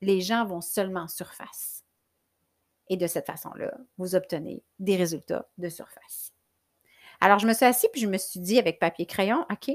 Les 0.00 0.20
gens 0.20 0.44
vont 0.44 0.60
seulement 0.60 1.02
en 1.02 1.08
surface. 1.08 1.84
Et 2.88 2.96
de 2.96 3.06
cette 3.06 3.26
façon-là, 3.26 3.76
vous 3.98 4.14
obtenez 4.14 4.62
des 4.78 4.96
résultats 4.96 5.48
de 5.58 5.68
surface. 5.68 6.32
Alors, 7.20 7.38
je 7.38 7.46
me 7.46 7.54
suis 7.54 7.64
assise 7.64 7.88
puis 7.90 8.02
je 8.02 8.06
me 8.06 8.18
suis 8.18 8.40
dit 8.40 8.58
avec 8.58 8.78
papier-crayon, 8.78 9.44
OK, 9.50 9.72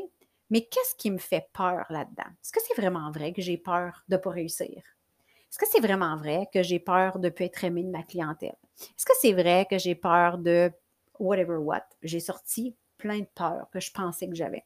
mais 0.51 0.65
qu'est-ce 0.65 0.95
qui 0.95 1.09
me 1.09 1.17
fait 1.17 1.49
peur 1.53 1.85
là-dedans? 1.89 2.29
Est-ce 2.29 2.51
que 2.51 2.59
c'est 2.61 2.79
vraiment 2.79 3.09
vrai 3.09 3.33
que 3.33 3.41
j'ai 3.41 3.57
peur 3.57 4.03
de 4.09 4.15
ne 4.15 4.21
pas 4.21 4.29
réussir? 4.29 4.67
Est-ce 4.67 5.57
que 5.57 5.65
c'est 5.65 5.79
vraiment 5.79 6.17
vrai 6.17 6.47
que 6.53 6.61
j'ai 6.61 6.79
peur 6.79 7.17
de 7.19 7.27
ne 7.27 7.29
plus 7.29 7.45
être 7.45 7.63
aimée 7.63 7.83
de 7.83 7.89
ma 7.89 8.03
clientèle? 8.03 8.57
Est-ce 8.79 9.05
que 9.05 9.13
c'est 9.19 9.33
vrai 9.33 9.65
que 9.69 9.77
j'ai 9.77 9.95
peur 9.95 10.37
de 10.37 10.71
whatever 11.19 11.55
what? 11.55 11.85
J'ai 12.03 12.19
sorti 12.19 12.75
plein 12.97 13.19
de 13.19 13.27
peurs 13.33 13.69
que 13.71 13.79
je 13.79 13.91
pensais 13.91 14.27
que 14.27 14.35
j'avais. 14.35 14.65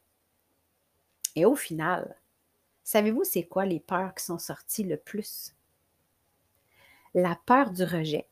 Et 1.36 1.44
au 1.44 1.54
final, 1.54 2.16
savez-vous 2.82 3.24
c'est 3.24 3.46
quoi 3.46 3.64
les 3.64 3.80
peurs 3.80 4.14
qui 4.14 4.24
sont 4.24 4.38
sorties 4.38 4.84
le 4.84 4.96
plus? 4.96 5.54
La 7.14 7.38
peur 7.46 7.70
du 7.70 7.84
rejet 7.84 8.28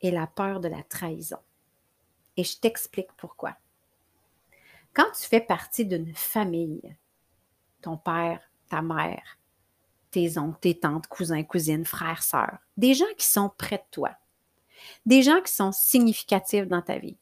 et 0.00 0.10
la 0.10 0.26
peur 0.26 0.60
de 0.60 0.68
la 0.68 0.82
trahison. 0.82 1.38
Et 2.36 2.44
je 2.44 2.58
t'explique 2.58 3.12
pourquoi. 3.16 3.56
Quand 4.94 5.10
tu 5.12 5.26
fais 5.26 5.40
partie 5.40 5.86
d'une 5.86 6.14
famille, 6.14 6.96
ton 7.80 7.96
père, 7.96 8.40
ta 8.68 8.82
mère, 8.82 9.38
tes 10.10 10.38
oncles, 10.38 10.60
tes 10.60 10.78
tantes, 10.78 11.06
cousins, 11.06 11.42
cousines, 11.42 11.84
frères, 11.84 12.22
sœurs, 12.22 12.58
des 12.76 12.94
gens 12.94 13.12
qui 13.16 13.26
sont 13.26 13.50
près 13.56 13.78
de 13.78 13.84
toi, 13.90 14.10
des 15.06 15.22
gens 15.22 15.40
qui 15.40 15.52
sont 15.52 15.72
significatifs 15.72 16.66
dans 16.66 16.82
ta 16.82 16.98
vie, 16.98 17.16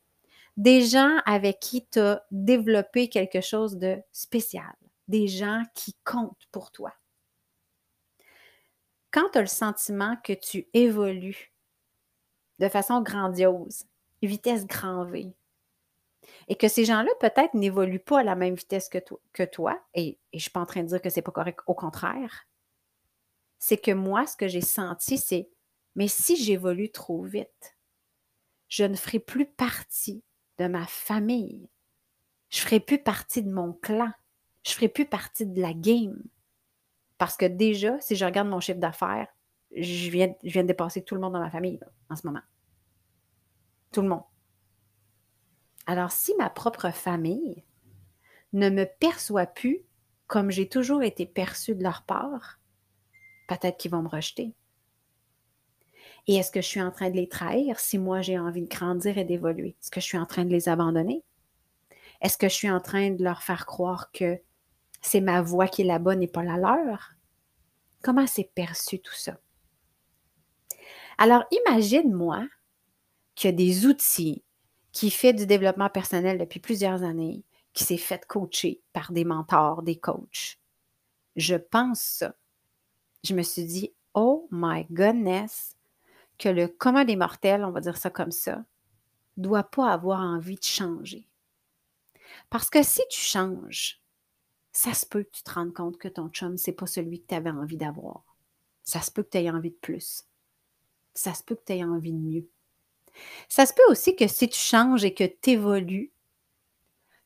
des 0.57 0.85
gens 0.85 1.19
avec 1.25 1.61
qui 1.61 1.87
tu 1.87 2.01
as 2.01 2.25
développé 2.31 3.09
quelque 3.09 3.41
chose 3.41 3.77
de 3.77 4.03
spécial, 4.13 4.75
des 5.09 5.29
gens 5.29 5.63
qui 5.75 5.95
comptent 6.05 6.49
pour 6.51 6.73
toi. 6.73 6.93
Quand 9.11 9.31
tu 9.31 9.39
as 9.39 9.43
le 9.43 9.47
sentiment 9.47 10.17
que 10.23 10.33
tu 10.33 10.69
évolues 10.73 11.53
de 12.59 12.69
façon 12.69 13.01
grandiose, 13.01 13.87
vitesse 14.23 14.67
grand 14.67 15.05
V, 15.05 15.33
et 16.49 16.57
que 16.57 16.69
ces 16.69 16.85
gens-là, 16.85 17.11
peut-être, 17.21 17.55
n'évoluent 17.55 18.01
pas 18.01 18.21
à 18.21 18.23
la 18.25 18.35
même 18.35 18.55
vitesse 18.55 18.89
que, 18.89 19.45
toi, 19.45 19.81
et, 19.95 20.19
je 20.33 20.37
ne 20.37 20.41
suis 20.41 20.51
pas 20.51 20.61
en 20.61 20.67
train 20.67 20.83
de 20.83 20.89
dire 20.89 21.01
que 21.01 21.11
c'est 21.11 21.23
pas 21.23 21.33
correct, 21.33 21.61
au 21.67 21.75
contraire, 21.75 22.47
c'est 23.59 23.79
que 23.79 23.91
moi, 23.91 24.27
ce 24.27 24.37
que 24.37 24.49
j'ai 24.49 24.61
senti, 24.61 25.19
c'est, 25.19 25.51
mais 25.95 26.09
si 26.09 26.37
j'évolue 26.37 26.91
trop 26.91 27.23
vite, 27.23 27.77
je 28.69 28.85
ne 28.85 28.97
ferai 28.97 29.19
plus 29.19 29.47
partie 29.47 30.23
de 30.59 30.67
ma 30.67 30.87
famille. 30.87 31.69
Je 32.49 32.61
ne 32.61 32.65
ferai 32.65 32.81
plus 32.81 32.99
partie 32.99 33.43
de 33.43 33.51
mon 33.51 33.73
clan. 33.73 34.11
Je 34.65 34.71
ne 34.71 34.75
ferai 34.75 34.89
plus 34.89 35.07
partie 35.07 35.47
de 35.47 35.61
la 35.61 35.73
game. 35.73 36.23
Parce 37.19 37.37
que 37.37 37.47
déjà, 37.47 38.01
si 38.01 38.17
je 38.17 38.25
regarde 38.25 38.49
mon 38.49 38.61
chiffre 38.61 38.79
d'affaires, 38.79 39.29
je 39.77 40.11
viens, 40.11 40.35
je 40.43 40.51
viens 40.51 40.63
de 40.63 40.69
dépasser 40.69 41.03
tout 41.03 41.15
le 41.15 41.21
monde 41.21 41.35
dans 41.35 41.41
ma 41.41 41.51
famille 41.51 41.79
en 42.09 42.17
ce 42.17 42.27
moment. 42.27 42.41
Tout 43.93 44.03
le 44.03 44.09
monde. 44.09 44.23
Alors, 45.91 46.13
si 46.13 46.33
ma 46.39 46.49
propre 46.49 46.93
famille 46.93 47.65
ne 48.53 48.71
me 48.71 48.85
perçoit 48.85 49.47
plus 49.47 49.81
comme 50.29 50.53
j'ai 50.53 50.69
toujours 50.69 51.03
été 51.03 51.27
perçue 51.27 51.75
de 51.75 51.83
leur 51.83 52.03
part, 52.05 52.61
peut-être 53.49 53.77
qu'ils 53.77 53.91
vont 53.91 54.03
me 54.03 54.09
rejeter. 54.09 54.55
Et 56.29 56.37
est-ce 56.37 56.53
que 56.53 56.61
je 56.61 56.69
suis 56.69 56.81
en 56.81 56.93
train 56.93 57.11
de 57.11 57.17
les 57.17 57.29
trahir 57.29 57.81
si 57.81 57.99
moi 57.99 58.23
j'ai 58.23 58.39
envie 58.39 58.63
de 58.63 58.69
grandir 58.69 59.19
et 59.19 59.25
d'évoluer? 59.25 59.71
Est-ce 59.83 59.91
que 59.91 60.01
je 60.01 60.07
suis 60.07 60.17
en 60.17 60.27
train 60.27 60.45
de 60.45 60.51
les 60.51 60.69
abandonner? 60.69 61.25
Est-ce 62.21 62.39
que 62.39 62.49
je 62.49 62.55
suis 62.55 62.71
en 62.71 62.81
train 62.81 63.11
de 63.11 63.25
leur 63.25 63.43
faire 63.43 63.67
croire 63.67 64.13
que 64.13 64.39
c'est 65.03 65.21
ma 65.21 65.43
voix 65.43 65.67
qui 65.67 65.83
est 65.83 65.87
la 65.87 65.99
bonne 65.99 66.23
et 66.23 66.29
pas 66.29 66.45
la 66.45 66.57
leur? 66.57 67.15
Comment 68.01 68.29
c'est 68.29 68.53
perçu 68.55 69.01
tout 69.01 69.17
ça? 69.17 69.41
Alors, 71.19 71.47
imagine-moi 71.51 72.47
qu'il 73.35 73.51
y 73.51 73.53
a 73.53 73.57
des 73.57 73.87
outils 73.87 74.45
qui 74.93 75.11
fait 75.11 75.33
du 75.33 75.47
développement 75.47 75.89
personnel 75.89 76.39
depuis 76.39 76.61
plusieurs 76.61 77.03
années, 77.03 77.45
qui 77.73 77.85
s'est 77.85 77.97
fait 77.97 78.25
coacher 78.27 78.83
par 78.93 79.13
des 79.13 79.25
mentors, 79.25 79.83
des 79.83 79.99
coachs. 79.99 80.59
Je 81.37 81.55
pense 81.55 82.01
ça. 82.01 82.35
Je 83.23 83.35
me 83.35 83.43
suis 83.43 83.65
dit, 83.65 83.95
oh 84.15 84.49
my 84.51 84.87
goodness, 84.91 85.77
que 86.39 86.49
le 86.49 86.69
commun 86.69 87.05
des 87.05 87.17
mortels, 87.17 87.65
on 87.65 87.71
va 87.71 87.81
dire 87.81 87.97
ça 87.97 88.11
comme 88.11 88.33
ça, 88.33 88.65
doit 89.37 89.65
pas 89.65 89.93
avoir 89.93 90.21
envie 90.21 90.57
de 90.57 90.65
changer. 90.65 91.29
Parce 92.49 92.71
que 92.71 92.83
si 92.83 93.03
tu 93.11 93.21
changes, 93.21 94.03
ça 94.73 94.95
se 94.95 95.07
peut 95.07 95.25
que 95.25 95.31
tu 95.31 95.43
te 95.43 95.53
rendes 95.53 95.75
compte 95.75 95.99
que 95.99 96.09
ton 96.09 96.29
chum, 96.29 96.57
c'est 96.57 96.73
pas 96.73 96.87
celui 96.87 97.21
que 97.21 97.27
tu 97.29 97.35
avais 97.35 97.51
envie 97.51 97.77
d'avoir. 97.77 98.25
Ça 98.83 99.01
se 99.01 99.11
peut 99.11 99.23
que 99.23 99.31
tu 99.31 99.39
aies 99.39 99.51
envie 99.51 99.71
de 99.71 99.77
plus. 99.77 100.25
Ça 101.15 101.35
se 101.35 101.43
peut 101.43 101.55
que 101.55 101.65
tu 101.67 101.73
aies 101.75 101.85
envie 101.85 102.13
de 102.13 102.19
mieux. 102.19 102.49
Ça 103.49 103.67
se 103.67 103.73
peut 103.73 103.89
aussi 103.89 104.17
que 104.17 104.29
si 104.29 104.49
tu 104.49 104.59
changes 104.59 105.05
et 105.05 105.15
que 105.15 105.25
tu 105.25 105.51
évolues, 105.51 106.13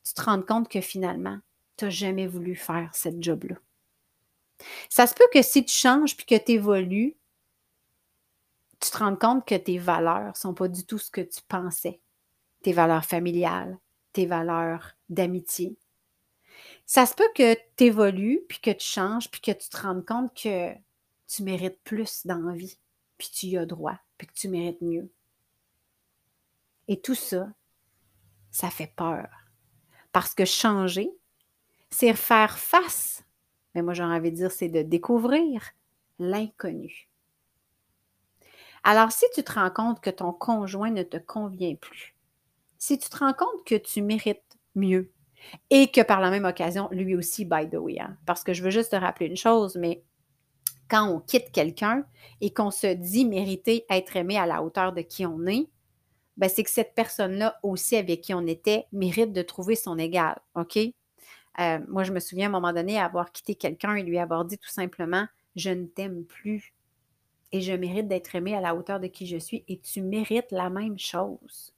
tu 0.03 0.13
te 0.13 0.21
rends 0.21 0.41
compte 0.41 0.69
que 0.69 0.81
finalement, 0.81 1.39
tu 1.77 1.85
n'as 1.85 1.91
jamais 1.91 2.27
voulu 2.27 2.55
faire 2.55 2.89
cette 2.93 3.21
job-là. 3.21 3.55
Ça 4.89 5.07
se 5.07 5.13
peut 5.13 5.27
que 5.33 5.41
si 5.41 5.65
tu 5.65 5.73
changes 5.73 6.15
puis 6.15 6.25
que 6.25 6.43
tu 6.43 6.53
évolues, 6.53 7.17
tu 8.79 8.89
te 8.89 8.97
rends 8.97 9.15
compte 9.15 9.47
que 9.47 9.55
tes 9.55 9.77
valeurs 9.77 10.29
ne 10.29 10.33
sont 10.33 10.53
pas 10.53 10.67
du 10.67 10.85
tout 10.85 10.97
ce 10.97 11.11
que 11.11 11.21
tu 11.21 11.41
pensais. 11.47 11.99
Tes 12.61 12.73
valeurs 12.73 13.05
familiales, 13.05 13.77
tes 14.13 14.25
valeurs 14.25 14.95
d'amitié. 15.09 15.75
Ça 16.85 17.05
se 17.05 17.15
peut 17.15 17.29
que 17.35 17.55
tu 17.75 17.85
évolues, 17.85 18.41
puis 18.47 18.59
que 18.59 18.71
tu 18.71 18.85
changes, 18.85 19.29
puis 19.29 19.41
que 19.41 19.51
tu 19.51 19.69
te 19.69 19.77
rends 19.77 20.01
compte 20.01 20.33
que 20.35 20.71
tu 21.27 21.43
mérites 21.43 21.79
plus 21.83 22.25
d'envie, 22.25 22.77
puis 23.17 23.29
tu 23.33 23.47
y 23.47 23.57
as 23.57 23.65
droit, 23.65 23.97
puis 24.17 24.27
que 24.27 24.33
tu 24.33 24.47
mérites 24.47 24.81
mieux. 24.81 25.09
Et 26.87 27.01
tout 27.01 27.15
ça, 27.15 27.47
ça 28.51 28.69
fait 28.69 28.93
peur. 28.95 29.27
Parce 30.11 30.33
que 30.33 30.45
changer, 30.45 31.09
c'est 31.89 32.13
faire 32.13 32.57
face, 32.57 33.23
mais 33.73 33.81
moi 33.81 33.93
j'ai 33.93 34.03
envie 34.03 34.31
de 34.31 34.35
dire, 34.37 34.51
c'est 34.51 34.69
de 34.69 34.81
découvrir 34.81 35.71
l'inconnu. 36.19 37.09
Alors, 38.83 39.11
si 39.11 39.25
tu 39.33 39.43
te 39.43 39.53
rends 39.53 39.71
compte 39.71 39.99
que 39.99 40.11
ton 40.11 40.31
conjoint 40.31 40.91
ne 40.91 41.01
te 41.01 41.17
convient 41.17 41.75
plus, 41.75 42.15
si 42.77 42.99
tu 42.99 43.09
te 43.09 43.17
rends 43.17 43.33
compte 43.33 43.65
que 43.65 43.75
tu 43.75 44.03
mérites 44.03 44.59
mieux 44.75 45.11
et 45.71 45.89
que 45.91 46.01
par 46.01 46.21
la 46.21 46.29
même 46.29 46.45
occasion, 46.45 46.87
lui 46.91 47.15
aussi, 47.15 47.45
by 47.45 47.67
the 47.67 47.75
way, 47.75 47.99
hein, 47.99 48.15
parce 48.27 48.43
que 48.43 48.53
je 48.53 48.61
veux 48.61 48.69
juste 48.69 48.91
te 48.91 48.95
rappeler 48.95 49.25
une 49.25 49.37
chose, 49.37 49.75
mais 49.75 50.03
quand 50.87 51.09
on 51.09 51.19
quitte 51.19 51.51
quelqu'un 51.51 52.05
et 52.41 52.53
qu'on 52.53 52.69
se 52.69 52.93
dit 52.93 53.25
mériter 53.25 53.85
être 53.89 54.15
aimé 54.17 54.37
à 54.37 54.45
la 54.45 54.61
hauteur 54.61 54.93
de 54.93 55.01
qui 55.01 55.25
on 55.25 55.47
est, 55.47 55.67
ben, 56.37 56.49
c'est 56.49 56.63
que 56.63 56.69
cette 56.69 56.95
personne-là 56.95 57.59
aussi 57.63 57.95
avec 57.95 58.21
qui 58.21 58.33
on 58.33 58.45
était 58.45 58.85
mérite 58.91 59.31
de 59.31 59.41
trouver 59.41 59.75
son 59.75 59.97
égal. 59.97 60.37
OK? 60.55 60.77
Euh, 61.59 61.79
moi, 61.87 62.03
je 62.03 62.11
me 62.11 62.19
souviens 62.19 62.47
à 62.47 62.49
un 62.49 62.51
moment 62.51 62.73
donné 62.73 62.99
avoir 62.99 63.31
quitté 63.31 63.55
quelqu'un 63.55 63.95
et 63.95 64.03
lui 64.03 64.19
avoir 64.19 64.43
dit 64.45 64.57
tout 64.57 64.69
simplement 64.69 65.27
Je 65.55 65.69
ne 65.69 65.85
t'aime 65.85 66.25
plus 66.25 66.73
et 67.51 67.61
je 67.61 67.71
mérite 67.71 68.07
d'être 68.07 68.35
aimé 68.35 68.53
à 68.53 68.59
la 68.59 68.75
hauteur 68.75 68.99
de 68.99 69.07
qui 69.07 69.27
je 69.27 69.37
suis 69.37 69.63
et 69.67 69.79
tu 69.79 70.01
mérites 70.01 70.51
la 70.51 70.69
même 70.69 70.99
chose. 70.99 71.73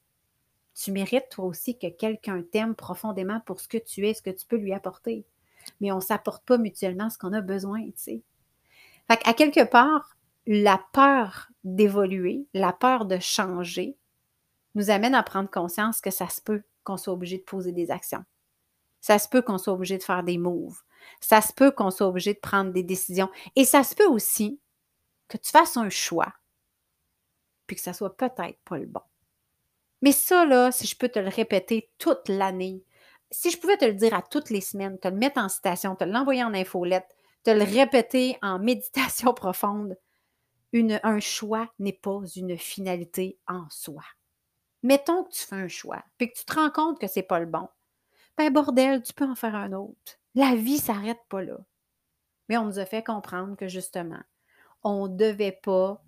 Tu 0.74 0.92
mérites 0.92 1.30
toi 1.30 1.46
aussi 1.46 1.78
que 1.78 1.88
quelqu'un 1.88 2.42
t'aime 2.42 2.74
profondément 2.74 3.42
pour 3.42 3.60
ce 3.60 3.68
que 3.68 3.78
tu 3.78 4.08
es, 4.08 4.14
ce 4.14 4.22
que 4.22 4.30
tu 4.30 4.46
peux 4.48 4.58
lui 4.58 4.74
apporter. 4.74 5.26
Mais 5.82 5.92
on 5.92 5.98
ne 5.98 6.02
s'apporte 6.02 6.44
pas 6.46 6.58
mutuellement 6.58 7.10
ce 7.10 7.18
qu'on 7.18 7.34
a 7.34 7.42
besoin, 7.42 7.84
tu 7.86 7.94
sais. 7.96 8.22
Fait 9.08 9.20
à 9.26 9.34
quelque 9.34 9.70
part, 9.70 10.18
la 10.48 10.82
peur 10.94 11.50
d'évoluer, 11.64 12.46
la 12.54 12.74
peur 12.74 13.06
de 13.06 13.20
changer, 13.20 13.96
nous 14.78 14.92
amène 14.92 15.16
à 15.16 15.24
prendre 15.24 15.50
conscience 15.50 16.00
que 16.02 16.12
ça 16.12 16.30
se 16.30 16.40
peut 16.40 16.62
qu'on 16.84 16.98
soit 16.98 17.12
obligé 17.12 17.40
de 17.40 17.44
poser 17.44 17.72
des 17.72 17.90
actions. 17.90 18.24
Ça 19.02 19.18
se 19.18 19.28
peut 19.28 19.42
qu'on 19.42 19.58
soit 19.58 19.74
obligé 19.74 19.98
de 19.98 20.04
faire 20.04 20.24
des 20.24 20.38
moves. 20.38 20.80
Ça 21.20 21.42
se 21.42 21.52
peut 21.52 21.72
qu'on 21.72 21.90
soit 21.90 22.08
obligé 22.08 22.36
de 22.36 22.40
prendre 22.40 22.72
des 22.72 22.84
décisions. 22.84 23.30
Et 23.56 23.66
ça 23.66 23.84
se 23.84 23.96
peut 23.96 24.06
aussi 24.06 24.62
que 25.28 25.38
tu 25.38 25.50
fasses 25.50 25.78
un 25.78 25.90
choix, 25.90 26.32
puis 27.66 27.76
que 27.76 27.82
ça 27.82 27.94
soit 27.94 28.16
peut-être 28.16 28.60
pas 28.66 28.78
le 28.78 28.86
bon. 28.86 29.02
Mais 30.04 30.12
ça, 30.12 30.46
là, 30.46 30.72
si 30.72 30.86
je 30.86 30.96
peux 30.96 31.10
te 31.10 31.20
le 31.20 31.30
répéter 31.30 31.90
toute 31.98 32.30
l'année, 32.30 32.84
si 33.32 33.50
je 33.50 33.58
pouvais 33.60 33.78
te 33.78 33.86
le 33.86 33.94
dire 33.94 34.14
à 34.14 34.22
toutes 34.22 34.52
les 34.52 34.62
semaines, 34.62 35.00
te 35.00 35.08
le 35.08 35.16
mettre 35.16 35.40
en 35.40 35.50
citation, 35.50 35.96
te 35.96 36.04
l'envoyer 36.04 36.44
en 36.44 36.54
infolette, 36.54 37.16
te 37.44 37.50
le 37.50 37.64
répéter 37.64 38.38
en 38.44 38.60
méditation 38.60 39.34
profonde, 39.34 39.98
un 41.04 41.20
choix 41.20 41.68
n'est 41.80 41.94
pas 41.94 42.22
une 42.36 42.58
finalité 42.58 43.40
en 43.48 43.68
soi 43.72 44.04
mettons 44.88 45.24
que 45.24 45.32
tu 45.32 45.44
fais 45.44 45.56
un 45.56 45.68
choix, 45.68 46.02
puis 46.18 46.32
que 46.32 46.38
tu 46.38 46.46
te 46.46 46.54
rends 46.54 46.72
compte 46.72 47.00
que 47.00 47.08
c'est 47.08 47.22
pas 47.22 47.40
le 47.40 47.46
bon. 47.46 47.68
Ben 48.38 48.52
bordel, 48.52 49.04
tu 49.04 49.14
peux 49.14 49.26
en 49.26 49.36
faire 49.36 49.56
un 49.56 49.74
autre. 49.74 50.18
La 50.34 50.56
vie 50.56 50.78
s'arrête 50.78 51.20
pas 51.30 51.42
là. 51.42 51.58
Mais 52.48 52.58
on 52.58 52.66
nous 52.66 52.80
a 52.80 52.86
fait 52.86 53.04
comprendre 53.04 53.58
que 53.58 53.68
justement, 53.68 54.22
on 54.84 55.10
ne 55.10 55.18
devait 55.18 55.60
pas 55.62 56.02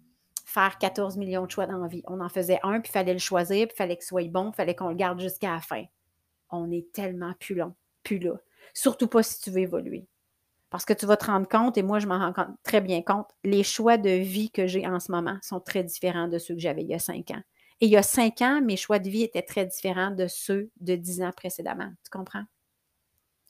faire 0.46 0.78
14 0.78 1.18
millions 1.18 1.46
de 1.46 1.52
choix 1.52 1.68
dans 1.68 1.80
la 1.80 1.88
vie. 1.88 2.04
On 2.06 2.22
en 2.22 2.30
faisait 2.30 2.60
un, 2.64 2.80
puis 2.80 2.90
il 2.90 2.94
fallait 2.94 3.14
le 3.14 3.20
choisir, 3.20 3.68
puis 3.68 3.76
il 3.76 3.78
fallait 3.78 3.98
qu'il 3.98 4.06
soit 4.06 4.30
bon, 4.30 4.52
il 4.52 4.56
fallait 4.56 4.76
qu'on 4.76 4.90
le 4.90 4.96
garde 4.96 5.20
jusqu'à 5.20 5.52
la 5.52 5.60
fin. 5.60 5.84
On 6.50 6.72
est 6.72 6.90
tellement 6.94 7.34
plus 7.40 7.56
long, 7.56 7.76
plus 8.04 8.20
là. 8.20 8.36
Surtout 8.74 9.08
pas 9.08 9.24
si 9.24 9.42
tu 9.42 9.52
veux 9.52 9.60
évoluer. 9.60 10.08
Parce 10.70 10.86
que 10.86 10.94
tu 10.94 11.06
vas 11.06 11.18
te 11.18 11.26
rendre 11.26 11.48
compte, 11.50 11.78
et 11.78 11.84
moi 11.84 12.00
je 12.00 12.08
m'en 12.08 12.20
rends 12.20 12.56
très 12.64 12.80
bien 12.80 13.02
compte, 13.02 13.28
les 13.44 13.64
choix 13.64 13.98
de 13.98 14.10
vie 14.10 14.52
que 14.52 14.68
j'ai 14.68 14.88
en 14.88 15.00
ce 15.00 15.12
moment 15.12 15.38
sont 15.42 15.60
très 15.60 15.84
différents 15.84 16.28
de 16.28 16.38
ceux 16.38 16.54
que 16.54 16.62
j'avais 16.62 16.84
il 16.84 16.90
y 16.90 16.94
a 16.94 17.00
cinq 17.00 17.32
ans. 17.32 17.42
Et 17.82 17.86
il 17.86 17.92
y 17.92 17.98
a 17.98 18.04
cinq 18.04 18.42
ans, 18.42 18.62
mes 18.62 18.76
choix 18.76 19.00
de 19.00 19.10
vie 19.10 19.24
étaient 19.24 19.42
très 19.42 19.66
différents 19.66 20.12
de 20.12 20.28
ceux 20.28 20.70
de 20.82 20.96
dix 20.96 21.22
ans 21.22 21.32
précédemment. 21.32 21.92
Tu 22.04 22.10
comprends? 22.10 22.44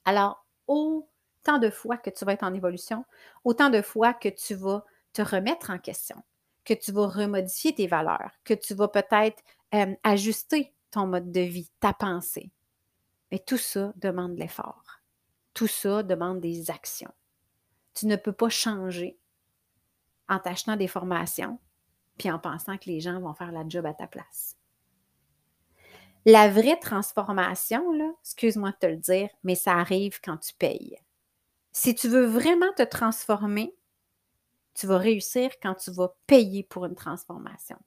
Alors, 0.05 0.45
autant 0.67 1.57
de 1.59 1.69
fois 1.69 1.97
que 1.97 2.09
tu 2.09 2.25
vas 2.25 2.33
être 2.33 2.43
en 2.43 2.53
évolution, 2.53 3.05
autant 3.43 3.69
de 3.69 3.81
fois 3.81 4.13
que 4.13 4.29
tu 4.29 4.55
vas 4.55 4.85
te 5.13 5.21
remettre 5.21 5.71
en 5.71 5.79
question, 5.79 6.17
que 6.63 6.73
tu 6.73 6.91
vas 6.91 7.07
remodifier 7.07 7.73
tes 7.73 7.87
valeurs, 7.87 8.31
que 8.43 8.53
tu 8.53 8.75
vas 8.75 8.87
peut-être 8.87 9.41
euh, 9.73 9.95
ajuster 10.03 10.73
ton 10.91 11.07
mode 11.07 11.31
de 11.31 11.41
vie, 11.41 11.69
ta 11.79 11.93
pensée. 11.93 12.51
Mais 13.31 13.39
tout 13.39 13.57
ça 13.57 13.93
demande 13.95 14.37
l'effort. 14.37 15.01
Tout 15.53 15.67
ça 15.67 16.03
demande 16.03 16.39
des 16.39 16.71
actions. 16.71 17.13
Tu 17.93 18.07
ne 18.07 18.15
peux 18.15 18.31
pas 18.31 18.49
changer 18.49 19.17
en 20.27 20.39
t'achetant 20.39 20.75
des 20.75 20.87
formations, 20.87 21.59
puis 22.19 22.29
en 22.29 22.37
pensant 22.37 22.77
que 22.77 22.89
les 22.89 22.99
gens 22.99 23.19
vont 23.19 23.33
faire 23.33 23.51
la 23.51 23.67
job 23.67 23.87
à 23.87 23.93
ta 23.93 24.05
place. 24.05 24.57
La 26.25 26.49
vraie 26.49 26.77
transformation, 26.77 27.81
excuse-moi 28.21 28.71
de 28.71 28.75
te 28.75 28.85
le 28.85 28.97
dire, 28.97 29.29
mais 29.43 29.55
ça 29.55 29.73
arrive 29.73 30.19
quand 30.21 30.37
tu 30.37 30.53
payes. 30.53 30.97
Si 31.71 31.95
tu 31.95 32.09
veux 32.09 32.25
vraiment 32.25 32.71
te 32.75 32.83
transformer, 32.83 33.73
tu 34.73 34.85
vas 34.85 34.97
réussir 34.97 35.49
quand 35.61 35.75
tu 35.75 35.91
vas 35.91 36.13
payer 36.27 36.63
pour 36.63 36.85
une 36.85 36.95
transformation. 36.95 37.77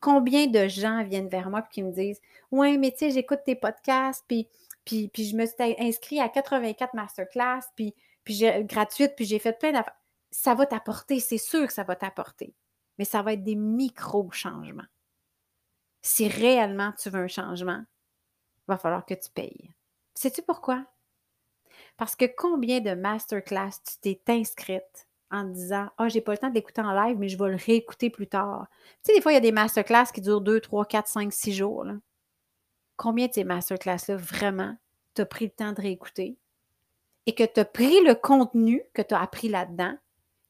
Combien 0.00 0.48
de 0.48 0.66
gens 0.66 1.04
viennent 1.04 1.28
vers 1.28 1.48
moi 1.48 1.60
et 1.60 1.72
qui 1.72 1.82
me 1.82 1.92
disent 1.92 2.20
Ouais, 2.50 2.76
mais 2.76 2.90
tu 2.90 2.98
sais, 2.98 3.10
j'écoute 3.12 3.40
tes 3.44 3.54
podcasts, 3.54 4.24
puis, 4.26 4.48
puis, 4.84 5.08
puis 5.08 5.24
je 5.24 5.36
me 5.36 5.46
suis 5.46 5.56
inscrit 5.78 6.20
à 6.20 6.28
84 6.28 6.94
masterclass, 6.94 7.62
puis, 7.76 7.94
puis 8.24 8.42
gratuite, 8.64 9.14
puis 9.16 9.24
j'ai 9.24 9.38
fait 9.38 9.56
plein 9.58 9.72
d'affaires. 9.72 9.96
Ça 10.32 10.54
va 10.54 10.66
t'apporter, 10.66 11.20
c'est 11.20 11.38
sûr 11.38 11.66
que 11.66 11.72
ça 11.72 11.84
va 11.84 11.94
t'apporter. 11.94 12.52
Mais 12.98 13.04
ça 13.04 13.22
va 13.22 13.34
être 13.34 13.44
des 13.44 13.54
micro-changements. 13.54 14.86
Si 16.02 16.28
réellement 16.28 16.92
tu 16.92 17.10
veux 17.10 17.20
un 17.20 17.28
changement, 17.28 17.84
il 18.58 18.64
va 18.68 18.78
falloir 18.78 19.04
que 19.04 19.14
tu 19.14 19.30
payes. 19.30 19.72
Sais-tu 20.14 20.42
pourquoi? 20.42 20.86
Parce 21.96 22.16
que 22.16 22.24
combien 22.24 22.80
de 22.80 22.94
masterclass 22.94 23.82
tu 23.84 23.98
t'es 24.16 24.20
inscrite 24.28 25.06
en 25.30 25.44
disant 25.44 25.88
Ah, 25.98 26.04
oh, 26.04 26.08
j'ai 26.08 26.20
pas 26.20 26.32
le 26.32 26.38
temps 26.38 26.48
de 26.48 26.54
l'écouter 26.54 26.80
en 26.80 26.92
live, 26.92 27.18
mais 27.18 27.28
je 27.28 27.38
vais 27.38 27.50
le 27.50 27.56
réécouter 27.56 28.10
plus 28.10 28.26
tard. 28.26 28.66
Tu 29.02 29.10
sais, 29.10 29.14
des 29.14 29.20
fois, 29.20 29.32
il 29.32 29.36
y 29.36 29.38
a 29.38 29.40
des 29.40 29.52
masterclass 29.52 30.06
qui 30.12 30.20
durent 30.20 30.40
2, 30.40 30.60
3, 30.60 30.84
4, 30.86 31.08
5, 31.08 31.32
6 31.32 31.52
jours. 31.52 31.86
Combien 32.96 33.26
de 33.26 33.32
ces 33.32 33.44
masterclass-là, 33.44 34.16
vraiment, 34.16 34.76
tu 35.14 35.22
as 35.22 35.26
pris 35.26 35.46
le 35.46 35.50
temps 35.50 35.72
de 35.72 35.80
réécouter 35.80 36.38
et 37.26 37.34
que 37.34 37.44
tu 37.44 37.60
as 37.60 37.64
pris 37.64 38.00
le 38.04 38.14
contenu 38.14 38.82
que 38.94 39.02
tu 39.02 39.14
as 39.14 39.20
appris 39.20 39.48
là-dedans 39.48 39.96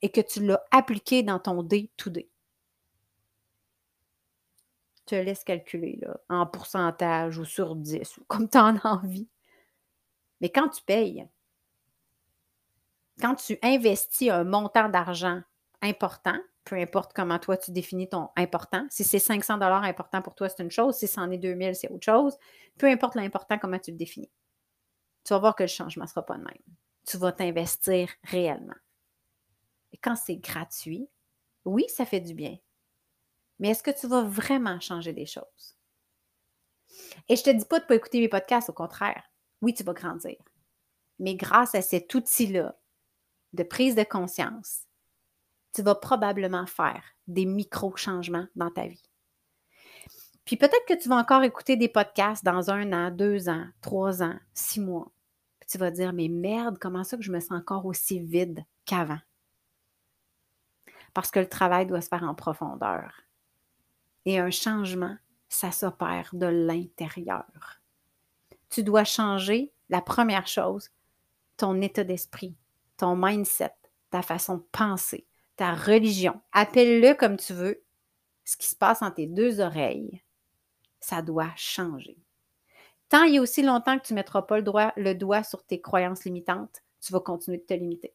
et 0.02 0.10
que 0.10 0.20
tu 0.20 0.44
l'as 0.44 0.62
appliqué 0.70 1.22
dans 1.22 1.38
ton 1.38 1.62
day-to-day? 1.62 2.28
Te 5.06 5.14
laisse 5.14 5.44
calculer 5.44 6.00
en 6.28 6.46
pourcentage 6.46 7.38
ou 7.38 7.44
sur 7.44 7.76
10 7.76 8.18
ou 8.18 8.24
comme 8.24 8.48
tu 8.48 8.58
en 8.58 8.76
as 8.76 8.86
envie. 8.86 9.28
Mais 10.40 10.50
quand 10.50 10.68
tu 10.68 10.82
payes, 10.82 11.26
quand 13.20 13.34
tu 13.36 13.58
investis 13.62 14.30
un 14.30 14.44
montant 14.44 14.88
d'argent 14.88 15.40
important, 15.80 16.38
peu 16.64 16.76
importe 16.76 17.12
comment 17.14 17.38
toi 17.38 17.56
tu 17.56 17.70
définis 17.70 18.08
ton 18.08 18.28
important, 18.36 18.86
si 18.90 19.04
c'est 19.04 19.18
500 19.18 19.54
dollars 19.58 19.84
important 19.84 20.20
pour 20.20 20.34
toi, 20.34 20.48
c'est 20.48 20.62
une 20.62 20.70
chose, 20.70 20.96
si 20.96 21.06
c'en 21.06 21.30
est 21.30 21.38
2000, 21.38 21.74
c'est 21.74 21.90
autre 21.90 22.04
chose, 22.04 22.36
peu 22.76 22.86
importe 22.86 23.14
l'important, 23.14 23.58
comment 23.58 23.78
tu 23.78 23.92
le 23.92 23.96
définis. 23.96 24.30
Tu 25.24 25.32
vas 25.32 25.38
voir 25.38 25.54
que 25.56 25.62
le 25.62 25.68
changement 25.68 26.04
ne 26.04 26.08
sera 26.08 26.24
pas 26.24 26.36
le 26.36 26.44
même. 26.44 26.76
Tu 27.06 27.16
vas 27.16 27.32
t'investir 27.32 28.10
réellement. 28.24 28.74
Et 29.92 29.96
quand 29.96 30.16
c'est 30.16 30.36
gratuit, 30.36 31.08
oui, 31.64 31.84
ça 31.88 32.04
fait 32.04 32.20
du 32.20 32.34
bien. 32.34 32.56
Mais 33.58 33.70
est-ce 33.70 33.82
que 33.82 33.90
tu 33.90 34.06
vas 34.06 34.22
vraiment 34.22 34.80
changer 34.80 35.12
des 35.12 35.26
choses? 35.26 35.76
Et 37.28 37.36
je 37.36 37.40
ne 37.40 37.52
te 37.52 37.58
dis 37.58 37.64
pas 37.64 37.78
de 37.78 37.84
ne 37.84 37.88
pas 37.88 37.94
écouter 37.96 38.20
mes 38.20 38.28
podcasts, 38.28 38.70
au 38.70 38.74
contraire. 38.74 39.24
Oui, 39.62 39.74
tu 39.74 39.82
vas 39.82 39.94
grandir. 39.94 40.36
Mais 41.18 41.34
grâce 41.34 41.74
à 41.74 41.82
cet 41.82 42.14
outil-là 42.14 42.78
de 43.52 43.62
prise 43.62 43.94
de 43.94 44.04
conscience, 44.04 44.82
tu 45.72 45.82
vas 45.82 45.94
probablement 45.94 46.66
faire 46.66 47.02
des 47.26 47.46
micro-changements 47.46 48.46
dans 48.54 48.70
ta 48.70 48.86
vie. 48.86 49.02
Puis 50.44 50.56
peut-être 50.56 50.86
que 50.86 50.94
tu 50.94 51.08
vas 51.08 51.16
encore 51.16 51.42
écouter 51.42 51.76
des 51.76 51.88
podcasts 51.88 52.44
dans 52.44 52.70
un 52.70 52.92
an, 52.92 53.10
deux 53.10 53.48
ans, 53.48 53.66
trois 53.80 54.22
ans, 54.22 54.38
six 54.54 54.80
mois. 54.80 55.10
Puis 55.58 55.68
tu 55.70 55.78
vas 55.78 55.90
dire, 55.90 56.12
mais 56.12 56.28
merde, 56.28 56.78
comment 56.78 57.02
ça 57.02 57.16
que 57.16 57.22
je 57.22 57.32
me 57.32 57.40
sens 57.40 57.58
encore 57.58 57.84
aussi 57.86 58.20
vide 58.20 58.64
qu'avant? 58.84 59.18
Parce 61.14 61.30
que 61.30 61.40
le 61.40 61.48
travail 61.48 61.86
doit 61.86 62.00
se 62.00 62.08
faire 62.08 62.22
en 62.22 62.34
profondeur. 62.34 63.25
Et 64.26 64.38
un 64.38 64.50
changement, 64.50 65.16
ça 65.48 65.70
s'opère 65.70 66.30
de 66.32 66.46
l'intérieur. 66.46 67.80
Tu 68.68 68.82
dois 68.82 69.04
changer, 69.04 69.72
la 69.88 70.02
première 70.02 70.46
chose, 70.48 70.90
ton 71.56 71.80
état 71.80 72.04
d'esprit, 72.04 72.56
ton 72.96 73.16
mindset, 73.16 73.72
ta 74.10 74.22
façon 74.22 74.56
de 74.56 74.66
penser, 74.72 75.26
ta 75.54 75.74
religion. 75.74 76.40
Appelle-le 76.52 77.14
comme 77.14 77.36
tu 77.36 77.54
veux. 77.54 77.82
Ce 78.44 78.56
qui 78.56 78.66
se 78.66 78.76
passe 78.76 79.02
entre 79.02 79.16
tes 79.16 79.26
deux 79.26 79.60
oreilles, 79.60 80.22
ça 81.00 81.22
doit 81.22 81.52
changer. 81.56 82.18
Tant 83.08 83.22
a 83.22 83.40
aussi 83.40 83.62
longtemps 83.62 83.98
que 83.98 84.06
tu 84.06 84.12
ne 84.12 84.16
mettras 84.16 84.42
pas 84.42 84.58
le, 84.58 85.14
doigt 85.14 85.44
sur 85.44 85.64
tes 85.64 85.80
croyances 85.80 86.24
limitantes, 86.24 86.82
tu 87.00 87.12
vas 87.12 87.20
continuer 87.20 87.58
de 87.58 87.62
te 87.62 87.74
limiter. 87.74 88.12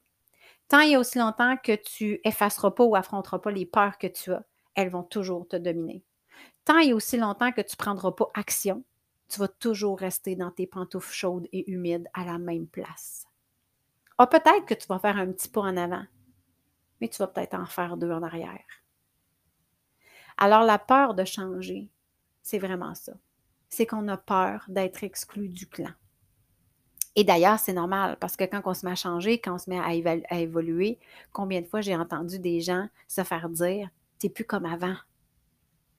Tant 0.68 0.80
a 0.80 1.00
aussi 1.00 1.18
longtemps 1.18 1.56
que 1.58 1.76
tu 1.76 2.20
effaceras 2.24 2.72
pas 2.72 2.84
ou 2.84 2.96
affronteras 2.96 3.40
pas 3.40 3.52
les 3.52 3.66
peurs 3.66 3.98
que 3.98 4.08
tu 4.08 4.34
as, 4.34 4.44
elles 4.76 4.90
vont 4.90 5.04
toujours 5.04 5.48
te 5.48 5.56
dominer. 5.56 6.04
Tant 6.66 6.80
et 6.80 6.94
aussi 6.94 7.18
longtemps 7.18 7.52
que 7.52 7.62
tu 7.62 7.74
ne 7.74 7.84
prendras 7.84 8.12
pas 8.12 8.30
action, 8.34 8.84
tu 9.30 9.40
vas 9.40 9.48
toujours 9.48 10.00
rester 10.00 10.36
dans 10.36 10.52
tes 10.52 10.68
pantoufles 10.68 11.14
chaudes 11.14 11.48
et 11.52 11.72
humides 11.72 12.10
à 12.14 12.26
la 12.26 12.38
même 12.38 12.68
place. 12.68 13.26
Ah, 14.18 14.28
peut-être 14.28 14.66
que 14.66 14.74
tu 14.74 14.88
vas 14.88 15.00
faire 15.00 15.18
un 15.18 15.32
petit 15.32 15.50
pas 15.50 15.62
en 15.62 15.78
avant, 15.78 16.06
mais 17.00 17.08
tu 17.08 17.18
vas 17.18 17.28
peut-être 17.28 17.56
en 17.56 17.66
faire 17.66 17.98
deux 17.98 18.12
en 18.12 18.22
arrière. 18.22 18.60
Alors, 20.38 20.64
la 20.64 20.80
peur 20.80 21.14
de 21.14 21.24
changer, 21.24 21.90
c'est 22.42 22.60
vraiment 22.60 22.94
ça. 22.96 23.14
C'est 23.70 23.86
qu'on 23.86 24.08
a 24.08 24.18
peur 24.18 24.66
d'être 24.68 25.04
exclu 25.04 25.50
du 25.50 25.68
clan. 25.68 25.92
Et 27.16 27.24
d'ailleurs, 27.24 27.60
c'est 27.60 27.74
normal 27.74 28.18
parce 28.20 28.38
que 28.38 28.46
quand 28.46 28.62
on 28.66 28.74
se 28.74 28.86
met 28.86 28.94
à 28.94 28.96
changer, 28.96 29.40
quand 29.40 29.56
on 29.56 29.58
se 29.58 29.70
met 29.70 29.80
à, 29.80 30.40
évoluer, 30.40 30.98
combien 31.34 31.62
de 31.62 31.68
fois 31.68 31.82
j'ai 31.82 31.96
entendu 31.96 32.40
des 32.40 32.62
gens 32.62 32.88
se 33.08 33.24
faire 33.24 33.50
dire 33.50 33.90
T'es 34.22 34.30
plus 34.30 34.46
comme 34.46 34.68
avant. 34.68 34.96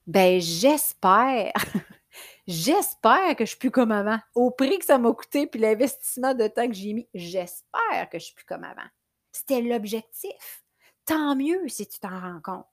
Ben, 0.06 0.40
j'espère, 0.40 1.52
j'espère 2.46 3.34
que 3.34 3.44
je 3.44 3.50
suis 3.50 3.58
plus 3.58 3.72
comme 3.72 3.90
avant. 3.90 4.20
Au 4.36 4.52
prix 4.52 4.78
que 4.78 4.84
ça 4.84 4.96
m'a 4.96 5.12
coûté, 5.12 5.48
puis 5.48 5.58
l'investissement 5.58 6.32
de 6.32 6.46
temps 6.46 6.68
que 6.68 6.72
j'ai 6.72 6.92
mis, 6.92 7.08
j'espère 7.14 8.08
que 8.12 8.20
je 8.20 8.26
suis 8.26 8.34
plus 8.36 8.44
comme 8.44 8.62
avant. 8.62 8.86
C'était 9.32 9.60
l'objectif. 9.60 10.62
Tant 11.04 11.34
mieux 11.34 11.66
si 11.66 11.88
tu 11.88 11.98
t'en 11.98 12.20
rends 12.20 12.40
compte. 12.40 12.66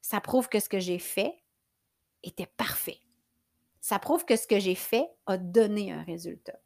Ça 0.00 0.20
prouve 0.20 0.48
que 0.48 0.60
ce 0.60 0.68
que 0.68 0.78
j'ai 0.78 1.00
fait 1.00 1.34
était 2.22 2.50
parfait. 2.56 3.00
Ça 3.80 3.98
prouve 3.98 4.24
que 4.24 4.36
ce 4.36 4.46
que 4.46 4.60
j'ai 4.60 4.76
fait 4.76 5.08
a 5.26 5.38
donné 5.38 5.90
un 5.90 6.04
résultat. 6.04 6.60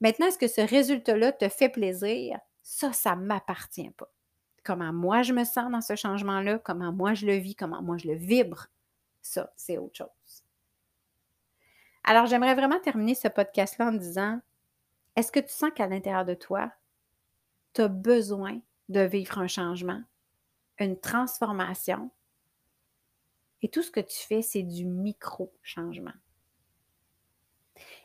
Maintenant, 0.00 0.28
est-ce 0.28 0.38
que 0.38 0.48
ce 0.48 0.62
résultat-là 0.62 1.32
te 1.32 1.50
fait 1.50 1.68
plaisir? 1.68 2.38
Ça, 2.62 2.94
ça 2.94 3.14
ne 3.14 3.26
m'appartient 3.26 3.90
pas. 3.90 4.10
Comment 4.68 4.92
moi 4.92 5.22
je 5.22 5.32
me 5.32 5.44
sens 5.44 5.72
dans 5.72 5.80
ce 5.80 5.96
changement-là, 5.96 6.58
comment 6.58 6.92
moi 6.92 7.14
je 7.14 7.24
le 7.24 7.36
vis, 7.36 7.56
comment 7.56 7.80
moi 7.80 7.96
je 7.96 8.06
le 8.06 8.12
vibre, 8.12 8.66
ça, 9.22 9.50
c'est 9.56 9.78
autre 9.78 9.96
chose. 9.96 10.44
Alors, 12.04 12.26
j'aimerais 12.26 12.54
vraiment 12.54 12.78
terminer 12.78 13.14
ce 13.14 13.28
podcast-là 13.28 13.86
en 13.86 13.92
disant, 13.92 14.42
est-ce 15.16 15.32
que 15.32 15.40
tu 15.40 15.48
sens 15.48 15.70
qu'à 15.74 15.86
l'intérieur 15.86 16.26
de 16.26 16.34
toi, 16.34 16.70
tu 17.72 17.80
as 17.80 17.88
besoin 17.88 18.60
de 18.90 19.00
vivre 19.00 19.38
un 19.38 19.46
changement, 19.46 20.02
une 20.78 21.00
transformation? 21.00 22.10
Et 23.62 23.70
tout 23.70 23.82
ce 23.82 23.90
que 23.90 24.00
tu 24.00 24.18
fais, 24.18 24.42
c'est 24.42 24.64
du 24.64 24.84
micro-changement. 24.84 26.12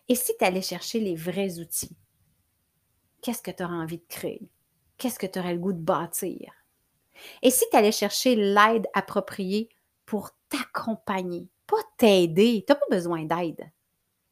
Et 0.07 0.15
si 0.15 0.31
tu 0.39 0.45
allais 0.45 0.61
chercher 0.61 1.01
les 1.01 1.17
vrais 1.17 1.59
outils, 1.59 1.97
qu'est-ce 3.21 3.41
que 3.41 3.51
tu 3.51 3.63
auras 3.63 3.75
envie 3.75 3.97
de 3.97 4.07
créer? 4.07 4.49
Qu'est-ce 5.03 5.19
que 5.19 5.27
tu 5.27 5.37
aurais 5.37 5.51
le 5.51 5.59
goût 5.59 5.73
de 5.73 5.81
bâtir? 5.81 6.53
Et 7.41 7.51
si 7.51 7.65
tu 7.69 7.75
allais 7.75 7.91
chercher 7.91 8.37
l'aide 8.37 8.87
appropriée 8.93 9.67
pour 10.05 10.29
t'accompagner, 10.47 11.49
pas 11.67 11.81
t'aider. 11.97 12.63
Tu 12.65 12.71
n'as 12.71 12.79
pas 12.79 12.85
besoin 12.89 13.25
d'aide. 13.25 13.69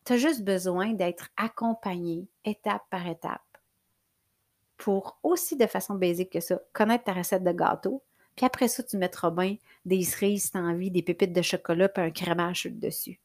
Tu 0.06 0.14
as 0.14 0.18
juste 0.18 0.46
besoin 0.46 0.94
d'être 0.94 1.28
accompagné 1.36 2.26
étape 2.46 2.86
par 2.90 3.06
étape 3.06 3.42
pour 4.78 5.20
aussi 5.24 5.58
de 5.58 5.68
façon 5.68 5.96
basique 5.96 6.32
que 6.32 6.40
ça, 6.40 6.58
connaître 6.72 7.04
ta 7.04 7.12
recette 7.12 7.44
de 7.44 7.52
gâteau. 7.52 8.02
Puis 8.38 8.46
après 8.46 8.70
ça, 8.70 8.82
tu 8.82 8.96
mettras 8.96 9.30
bien 9.30 9.58
des 9.84 10.04
cerises 10.04 10.46
si 10.46 10.52
tu 10.52 10.58
as 10.58 10.62
envie, 10.62 10.90
des 10.90 11.04
pépites 11.04 11.34
de 11.34 11.42
chocolat 11.42 11.90
puis 11.90 12.02
un 12.02 12.12
crémage 12.12 12.68
dessus. 12.72 13.20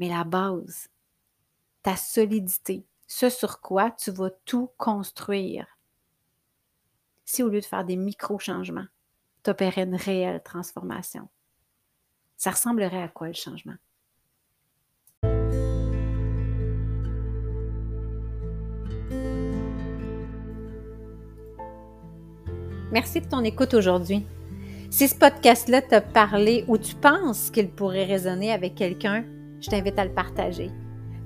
Mais 0.00 0.08
la 0.08 0.24
base, 0.24 0.88
ta 1.84 1.94
solidité, 1.94 2.84
ce 3.06 3.30
sur 3.30 3.60
quoi 3.60 3.92
tu 3.92 4.10
vas 4.10 4.30
tout 4.44 4.70
construire. 4.76 5.77
Si 7.30 7.42
au 7.42 7.50
lieu 7.50 7.60
de 7.60 7.66
faire 7.66 7.84
des 7.84 7.96
micro-changements, 7.96 8.86
tu 9.44 9.50
opérais 9.50 9.82
une 9.82 9.96
réelle 9.96 10.42
transformation. 10.42 11.28
Ça 12.38 12.52
ressemblerait 12.52 13.02
à 13.02 13.08
quoi 13.08 13.26
le 13.26 13.34
changement? 13.34 13.74
Merci 22.90 23.20
de 23.20 23.28
ton 23.28 23.44
écoute 23.44 23.74
aujourd'hui. 23.74 24.24
Si 24.88 25.06
ce 25.06 25.14
podcast-là 25.14 25.82
t'a 25.82 26.00
parlé 26.00 26.64
ou 26.66 26.78
tu 26.78 26.94
penses 26.94 27.50
qu'il 27.50 27.68
pourrait 27.68 28.06
résonner 28.06 28.52
avec 28.52 28.74
quelqu'un, 28.74 29.26
je 29.60 29.68
t'invite 29.68 29.98
à 29.98 30.06
le 30.06 30.14
partager. 30.14 30.70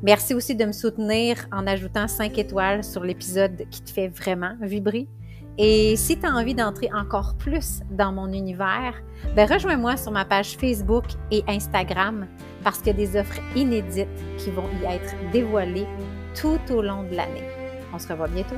Merci 0.03 0.35
aussi 0.35 0.57
de 0.57 0.65
me 0.65 0.73
soutenir 0.73 1.47
en 1.53 1.65
ajoutant 1.69 2.09
5 2.09 2.37
étoiles 2.39 2.83
sur 2.83 3.05
l'épisode 3.05 3.69
qui 3.71 3.83
te 3.83 3.91
fait 3.93 4.09
vraiment 4.09 4.57
vibrer 4.61 5.07
et 5.59 5.97
si 5.97 6.19
tu 6.19 6.27
as 6.27 6.31
envie 6.31 6.55
d'entrer 6.55 6.89
encore 6.95 7.35
plus 7.35 7.81
dans 7.91 8.13
mon 8.13 8.33
univers, 8.33 8.95
ben 9.37 9.47
rejoins-moi 9.47 9.97
sur 9.97 10.11
ma 10.11 10.25
page 10.25 10.57
Facebook 10.57 11.05
et 11.31 11.43
Instagram 11.47 12.27
parce 12.65 12.79
qu'il 12.79 12.89
y 12.89 12.91
a 12.91 12.95
des 12.95 13.17
offres 13.19 13.41
inédites 13.55 14.09
qui 14.39 14.51
vont 14.51 14.69
y 14.81 14.85
être 14.87 15.15
dévoilées 15.33 15.87
tout 16.35 16.61
au 16.71 16.81
long 16.81 17.03
de 17.05 17.15
l'année. 17.15 17.45
On 17.93 17.99
se 17.99 18.09
revoit 18.09 18.29
bientôt. 18.29 18.57